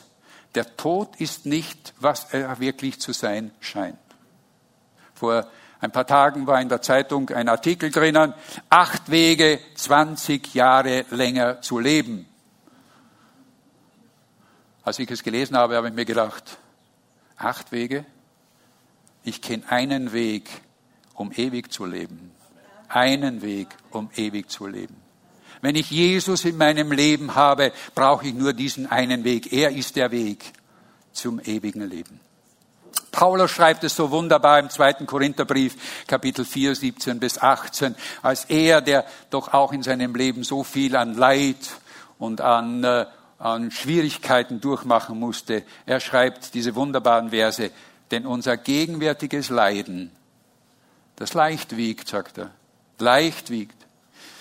der 0.55 0.75
Tod 0.75 1.15
ist 1.17 1.45
nicht, 1.45 1.93
was 1.99 2.33
er 2.33 2.59
wirklich 2.59 2.99
zu 2.99 3.13
sein 3.13 3.51
scheint. 3.59 3.97
Vor 5.21 5.45
ein 5.79 5.91
paar 5.91 6.07
Tagen 6.07 6.47
war 6.47 6.59
in 6.59 6.67
der 6.67 6.81
Zeitung 6.81 7.29
ein 7.29 7.47
Artikel 7.47 7.91
drinnen, 7.91 8.33
acht 8.71 9.11
Wege, 9.11 9.59
20 9.75 10.55
Jahre 10.55 11.05
länger 11.11 11.61
zu 11.61 11.77
leben. 11.77 12.25
Als 14.81 14.97
ich 14.97 15.11
es 15.11 15.21
gelesen 15.21 15.55
habe, 15.55 15.75
habe 15.75 15.89
ich 15.89 15.93
mir 15.93 16.05
gedacht, 16.05 16.57
acht 17.37 17.71
Wege? 17.71 18.03
Ich 19.23 19.43
kenne 19.43 19.61
einen 19.69 20.11
Weg, 20.11 20.49
um 21.13 21.31
ewig 21.31 21.71
zu 21.71 21.85
leben. 21.85 22.31
Einen 22.89 23.43
Weg, 23.43 23.67
um 23.91 24.09
ewig 24.15 24.49
zu 24.49 24.65
leben. 24.65 24.95
Wenn 25.61 25.75
ich 25.75 25.91
Jesus 25.91 26.45
in 26.45 26.57
meinem 26.57 26.91
Leben 26.91 27.35
habe, 27.35 27.73
brauche 27.93 28.25
ich 28.25 28.33
nur 28.33 28.53
diesen 28.53 28.87
einen 28.87 29.23
Weg. 29.23 29.53
Er 29.53 29.69
ist 29.69 29.97
der 29.97 30.09
Weg 30.09 30.51
zum 31.11 31.39
ewigen 31.39 31.87
Leben. 31.87 32.19
Paulus 33.11 33.51
schreibt 33.51 33.83
es 33.83 33.95
so 33.95 34.09
wunderbar 34.09 34.59
im 34.59 34.69
zweiten 34.69 35.05
Korintherbrief, 35.05 35.75
Kapitel 36.07 36.45
4, 36.45 36.75
17 36.75 37.19
bis 37.19 37.37
18, 37.37 37.95
als 38.21 38.45
er, 38.45 38.81
der 38.81 39.05
doch 39.29 39.53
auch 39.53 39.73
in 39.73 39.83
seinem 39.83 40.15
Leben 40.15 40.43
so 40.43 40.63
viel 40.63 40.95
an 40.95 41.15
Leid 41.15 41.57
und 42.17 42.41
an, 42.41 42.83
äh, 42.83 43.05
an 43.37 43.69
Schwierigkeiten 43.71 44.61
durchmachen 44.61 45.19
musste, 45.19 45.63
er 45.85 45.99
schreibt 45.99 46.53
diese 46.53 46.75
wunderbaren 46.75 47.31
Verse, 47.31 47.71
denn 48.11 48.25
unser 48.25 48.57
gegenwärtiges 48.57 49.49
Leiden, 49.49 50.11
das 51.17 51.33
leicht 51.33 51.75
wiegt, 51.77 52.07
sagt 52.07 52.37
er, 52.37 52.51
leicht 52.97 53.49
wiegt, 53.49 53.75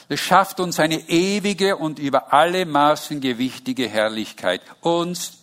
es 0.08 0.18
schafft 0.18 0.58
uns 0.58 0.80
eine 0.80 1.08
ewige 1.08 1.76
und 1.76 2.00
über 2.00 2.32
alle 2.32 2.66
Maßen 2.66 3.20
gewichtige 3.20 3.88
Herrlichkeit. 3.88 4.60
Uns, 4.80 5.38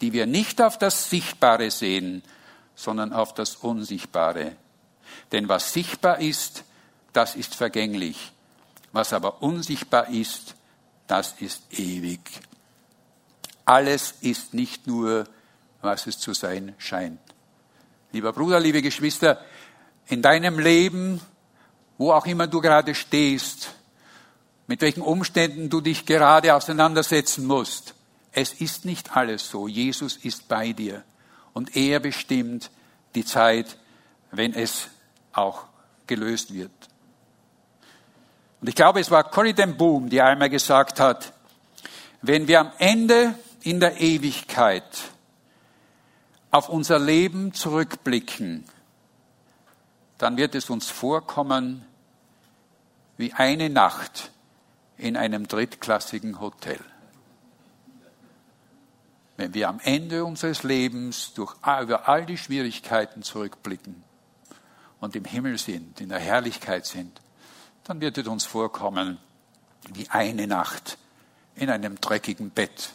die 0.00 0.12
wir 0.12 0.26
nicht 0.26 0.60
auf 0.60 0.78
das 0.78 1.08
Sichtbare 1.08 1.70
sehen, 1.70 2.24
sondern 2.80 3.12
auf 3.12 3.34
das 3.34 3.56
Unsichtbare. 3.56 4.56
Denn 5.32 5.48
was 5.48 5.74
sichtbar 5.74 6.20
ist, 6.20 6.64
das 7.12 7.36
ist 7.36 7.54
vergänglich. 7.54 8.32
Was 8.92 9.12
aber 9.12 9.42
unsichtbar 9.42 10.08
ist, 10.08 10.54
das 11.06 11.34
ist 11.40 11.62
ewig. 11.78 12.20
Alles 13.66 14.14
ist 14.22 14.54
nicht 14.54 14.86
nur, 14.86 15.26
was 15.82 16.06
es 16.06 16.18
zu 16.18 16.32
sein 16.32 16.74
scheint. 16.78 17.20
Lieber 18.12 18.32
Bruder, 18.32 18.58
liebe 18.58 18.80
Geschwister, 18.80 19.44
in 20.06 20.22
deinem 20.22 20.58
Leben, 20.58 21.20
wo 21.98 22.12
auch 22.12 22.26
immer 22.26 22.46
du 22.46 22.60
gerade 22.60 22.94
stehst, 22.94 23.74
mit 24.66 24.80
welchen 24.80 25.02
Umständen 25.02 25.68
du 25.68 25.82
dich 25.82 26.06
gerade 26.06 26.54
auseinandersetzen 26.54 27.46
musst. 27.46 27.94
Es 28.32 28.54
ist 28.54 28.86
nicht 28.86 29.16
alles 29.16 29.50
so. 29.50 29.68
Jesus 29.68 30.16
ist 30.16 30.48
bei 30.48 30.72
dir 30.72 31.04
und 31.52 31.76
er 31.76 32.00
bestimmt 32.00 32.70
die 33.14 33.24
Zeit, 33.24 33.76
wenn 34.30 34.54
es 34.54 34.88
auch 35.32 35.64
gelöst 36.06 36.52
wird. 36.54 36.70
Und 38.60 38.68
ich 38.68 38.74
glaube, 38.74 39.00
es 39.00 39.10
war 39.10 39.24
Corrie 39.24 39.54
ten 39.54 39.76
Boom, 39.76 40.08
die 40.08 40.20
einmal 40.20 40.50
gesagt 40.50 41.00
hat, 41.00 41.32
wenn 42.22 42.46
wir 42.46 42.60
am 42.60 42.72
Ende 42.78 43.34
in 43.62 43.80
der 43.80 44.00
Ewigkeit 44.00 44.84
auf 46.50 46.68
unser 46.68 46.98
Leben 46.98 47.54
zurückblicken, 47.54 48.64
dann 50.18 50.36
wird 50.36 50.54
es 50.54 50.68
uns 50.68 50.90
vorkommen 50.90 51.84
wie 53.16 53.32
eine 53.32 53.70
Nacht, 53.70 54.30
in 55.00 55.16
einem 55.16 55.48
drittklassigen 55.48 56.40
Hotel. 56.40 56.78
Wenn 59.40 59.54
wir 59.54 59.70
am 59.70 59.80
Ende 59.82 60.26
unseres 60.26 60.64
Lebens 60.64 61.32
durch, 61.32 61.54
über 61.62 62.06
all 62.10 62.26
die 62.26 62.36
Schwierigkeiten 62.36 63.22
zurückblicken 63.22 64.04
und 65.00 65.16
im 65.16 65.24
Himmel 65.24 65.56
sind, 65.56 65.98
in 65.98 66.10
der 66.10 66.18
Herrlichkeit 66.18 66.84
sind, 66.84 67.22
dann 67.84 68.02
wird 68.02 68.18
es 68.18 68.26
uns 68.26 68.44
vorkommen 68.44 69.16
wie 69.94 70.06
eine 70.10 70.46
Nacht 70.46 70.98
in 71.54 71.70
einem 71.70 71.98
dreckigen 72.02 72.50
Bett 72.50 72.90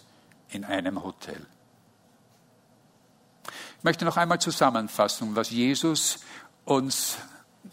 in 0.50 0.66
einem 0.66 1.04
Hotel. 1.04 1.44
Ich 3.80 3.84
möchte 3.84 4.06
noch 4.06 4.18
einmal 4.18 4.40
zusammenfassen, 4.40 5.36
was 5.36 5.50
Jesus 5.50 6.20
uns 6.64 7.18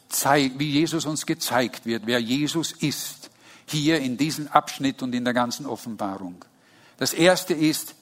zeigt, 0.09 0.59
wie 0.59 0.71
Jesus 0.71 1.05
uns 1.05 1.27
gezeigt 1.27 1.85
wird, 1.85 2.07
wer 2.07 2.21
Jesus 2.21 2.73
ist, 2.73 3.29
hier 3.67 4.01
in 4.01 4.17
diesem 4.17 4.49
Abschnitt 4.49 5.03
und 5.03 5.15
in 5.15 5.25
der 5.25 5.35
ganzen 5.35 5.67
Offenbarung. 5.67 6.43
Das 6.97 7.13
erste 7.13 7.53
ist, 7.53 7.97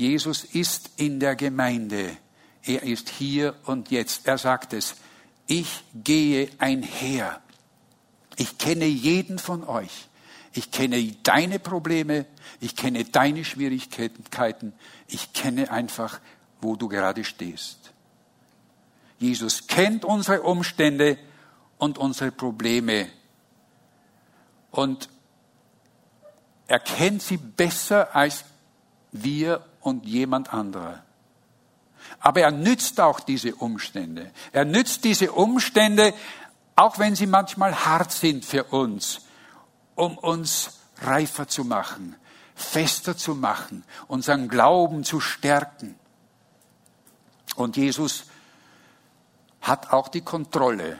Jesus 0.00 0.44
ist 0.44 0.92
in 0.96 1.20
der 1.20 1.36
Gemeinde. 1.36 2.16
Er 2.64 2.84
ist 2.84 3.10
hier 3.10 3.54
und 3.66 3.90
jetzt. 3.90 4.26
Er 4.26 4.38
sagt 4.38 4.72
es, 4.72 4.94
ich 5.46 5.84
gehe 5.92 6.48
einher. 6.56 7.42
Ich 8.36 8.56
kenne 8.56 8.86
jeden 8.86 9.38
von 9.38 9.62
euch. 9.62 10.08
Ich 10.54 10.70
kenne 10.70 11.02
deine 11.22 11.58
Probleme. 11.58 12.24
Ich 12.60 12.76
kenne 12.76 13.04
deine 13.04 13.44
Schwierigkeiten. 13.44 14.72
Ich 15.06 15.34
kenne 15.34 15.70
einfach, 15.70 16.18
wo 16.62 16.76
du 16.76 16.88
gerade 16.88 17.22
stehst. 17.22 17.92
Jesus 19.18 19.66
kennt 19.66 20.06
unsere 20.06 20.40
Umstände 20.40 21.18
und 21.76 21.98
unsere 21.98 22.32
Probleme. 22.32 23.10
Und 24.70 25.10
er 26.68 26.78
kennt 26.78 27.20
sie 27.20 27.36
besser 27.36 28.16
als 28.16 28.46
wir 29.12 29.64
und 29.80 30.06
jemand 30.06 30.52
anderer. 30.52 31.02
Aber 32.18 32.40
er 32.40 32.50
nützt 32.50 33.00
auch 33.00 33.20
diese 33.20 33.54
Umstände. 33.54 34.30
Er 34.52 34.64
nützt 34.64 35.04
diese 35.04 35.32
Umstände, 35.32 36.14
auch 36.76 36.98
wenn 36.98 37.14
sie 37.14 37.26
manchmal 37.26 37.84
hart 37.84 38.12
sind 38.12 38.44
für 38.44 38.64
uns, 38.64 39.20
um 39.94 40.16
uns 40.18 40.80
reifer 41.02 41.46
zu 41.46 41.64
machen, 41.64 42.16
fester 42.54 43.16
zu 43.16 43.34
machen, 43.34 43.84
unseren 44.06 44.48
Glauben 44.48 45.04
zu 45.04 45.20
stärken. 45.20 45.94
Und 47.56 47.76
Jesus 47.76 48.24
hat 49.60 49.92
auch 49.92 50.08
die 50.08 50.22
Kontrolle 50.22 50.98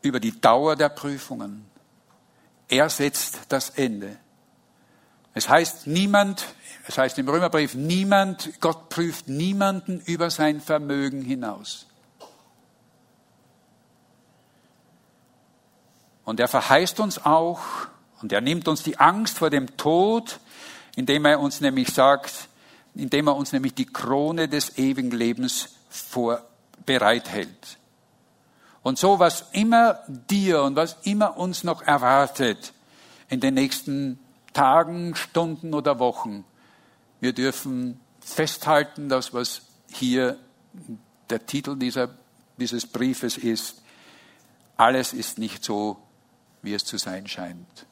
über 0.00 0.18
die 0.18 0.40
Dauer 0.40 0.76
der 0.76 0.88
Prüfungen. 0.88 1.64
Er 2.68 2.88
setzt 2.88 3.40
das 3.48 3.70
Ende. 3.70 4.16
Es 5.34 5.48
heißt 5.48 5.86
niemand, 5.86 6.44
es 6.86 6.98
heißt 6.98 7.18
im 7.18 7.28
Römerbrief, 7.28 7.74
niemand, 7.74 8.60
Gott 8.60 8.88
prüft 8.88 9.28
niemanden 9.28 10.00
über 10.00 10.30
sein 10.30 10.60
Vermögen 10.60 11.22
hinaus. 11.22 11.86
Und 16.24 16.40
er 16.40 16.48
verheißt 16.48 17.00
uns 17.00 17.24
auch, 17.24 17.60
und 18.20 18.32
er 18.32 18.40
nimmt 18.40 18.68
uns 18.68 18.82
die 18.82 18.98
Angst 18.98 19.38
vor 19.38 19.50
dem 19.50 19.76
Tod, 19.76 20.38
indem 20.94 21.24
er 21.24 21.40
uns 21.40 21.60
nämlich 21.60 21.92
sagt, 21.92 22.48
indem 22.94 23.26
er 23.26 23.36
uns 23.36 23.52
nämlich 23.52 23.74
die 23.74 23.86
Krone 23.86 24.48
des 24.48 24.78
ewigen 24.78 25.10
Lebens 25.10 25.70
vor 25.88 26.42
bereithält. 26.86 27.78
Und 28.82 28.98
so, 28.98 29.18
was 29.18 29.46
immer 29.52 30.00
dir 30.08 30.62
und 30.62 30.76
was 30.76 30.96
immer 31.04 31.36
uns 31.36 31.64
noch 31.64 31.82
erwartet 31.82 32.72
in 33.28 33.40
den 33.40 33.54
nächsten 33.54 34.18
Tagen, 34.52 35.14
Stunden 35.14 35.72
oder 35.74 35.98
Wochen, 35.98 36.44
wir 37.22 37.32
dürfen 37.32 38.00
festhalten, 38.20 39.08
dass 39.08 39.32
was 39.32 39.62
hier 39.92 40.40
der 41.30 41.46
Titel 41.46 41.76
dieser, 41.76 42.10
dieses 42.56 42.84
Briefes 42.84 43.36
ist, 43.36 43.80
alles 44.76 45.12
ist 45.12 45.38
nicht 45.38 45.64
so, 45.64 46.02
wie 46.62 46.74
es 46.74 46.84
zu 46.84 46.98
sein 46.98 47.28
scheint. 47.28 47.86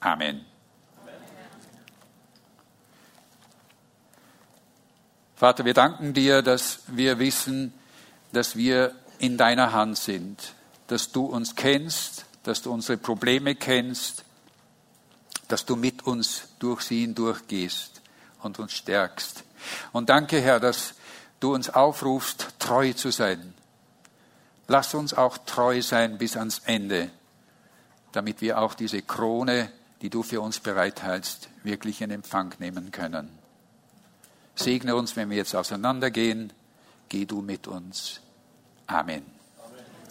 Amen. 0.00 0.46
Vater, 5.36 5.66
wir 5.66 5.74
danken 5.74 6.14
dir, 6.14 6.40
dass 6.40 6.80
wir 6.86 7.18
wissen, 7.18 7.74
dass 8.32 8.56
wir 8.56 8.94
in 9.18 9.36
deiner 9.36 9.72
Hand 9.72 9.98
sind, 9.98 10.54
dass 10.86 11.12
du 11.12 11.26
uns 11.26 11.54
kennst, 11.54 12.24
dass 12.44 12.62
du 12.62 12.72
unsere 12.72 12.96
Probleme 12.96 13.54
kennst, 13.54 14.24
dass 15.48 15.66
du 15.66 15.76
mit 15.76 16.06
uns 16.06 16.48
durch 16.58 16.80
sie 16.80 17.02
hindurchgehst 17.02 17.99
und 18.42 18.58
uns 18.58 18.72
stärkst. 18.72 19.44
Und 19.92 20.08
danke, 20.08 20.40
Herr, 20.40 20.60
dass 20.60 20.94
du 21.40 21.54
uns 21.54 21.70
aufrufst, 21.70 22.48
treu 22.58 22.92
zu 22.92 23.10
sein. 23.10 23.54
Lass 24.68 24.94
uns 24.94 25.14
auch 25.14 25.38
treu 25.38 25.82
sein 25.82 26.18
bis 26.18 26.36
ans 26.36 26.60
Ende, 26.64 27.10
damit 28.12 28.40
wir 28.40 28.58
auch 28.60 28.74
diese 28.74 29.02
Krone, 29.02 29.70
die 30.02 30.10
du 30.10 30.22
für 30.22 30.40
uns 30.40 30.60
bereithältst, 30.60 31.48
wirklich 31.62 32.00
in 32.00 32.10
Empfang 32.10 32.54
nehmen 32.58 32.90
können. 32.92 33.30
Segne 34.54 34.94
uns, 34.94 35.16
wenn 35.16 35.30
wir 35.30 35.36
jetzt 35.36 35.54
auseinandergehen. 35.56 36.52
Geh 37.08 37.24
du 37.24 37.40
mit 37.42 37.66
uns. 37.66 38.20
Amen. 38.86 39.39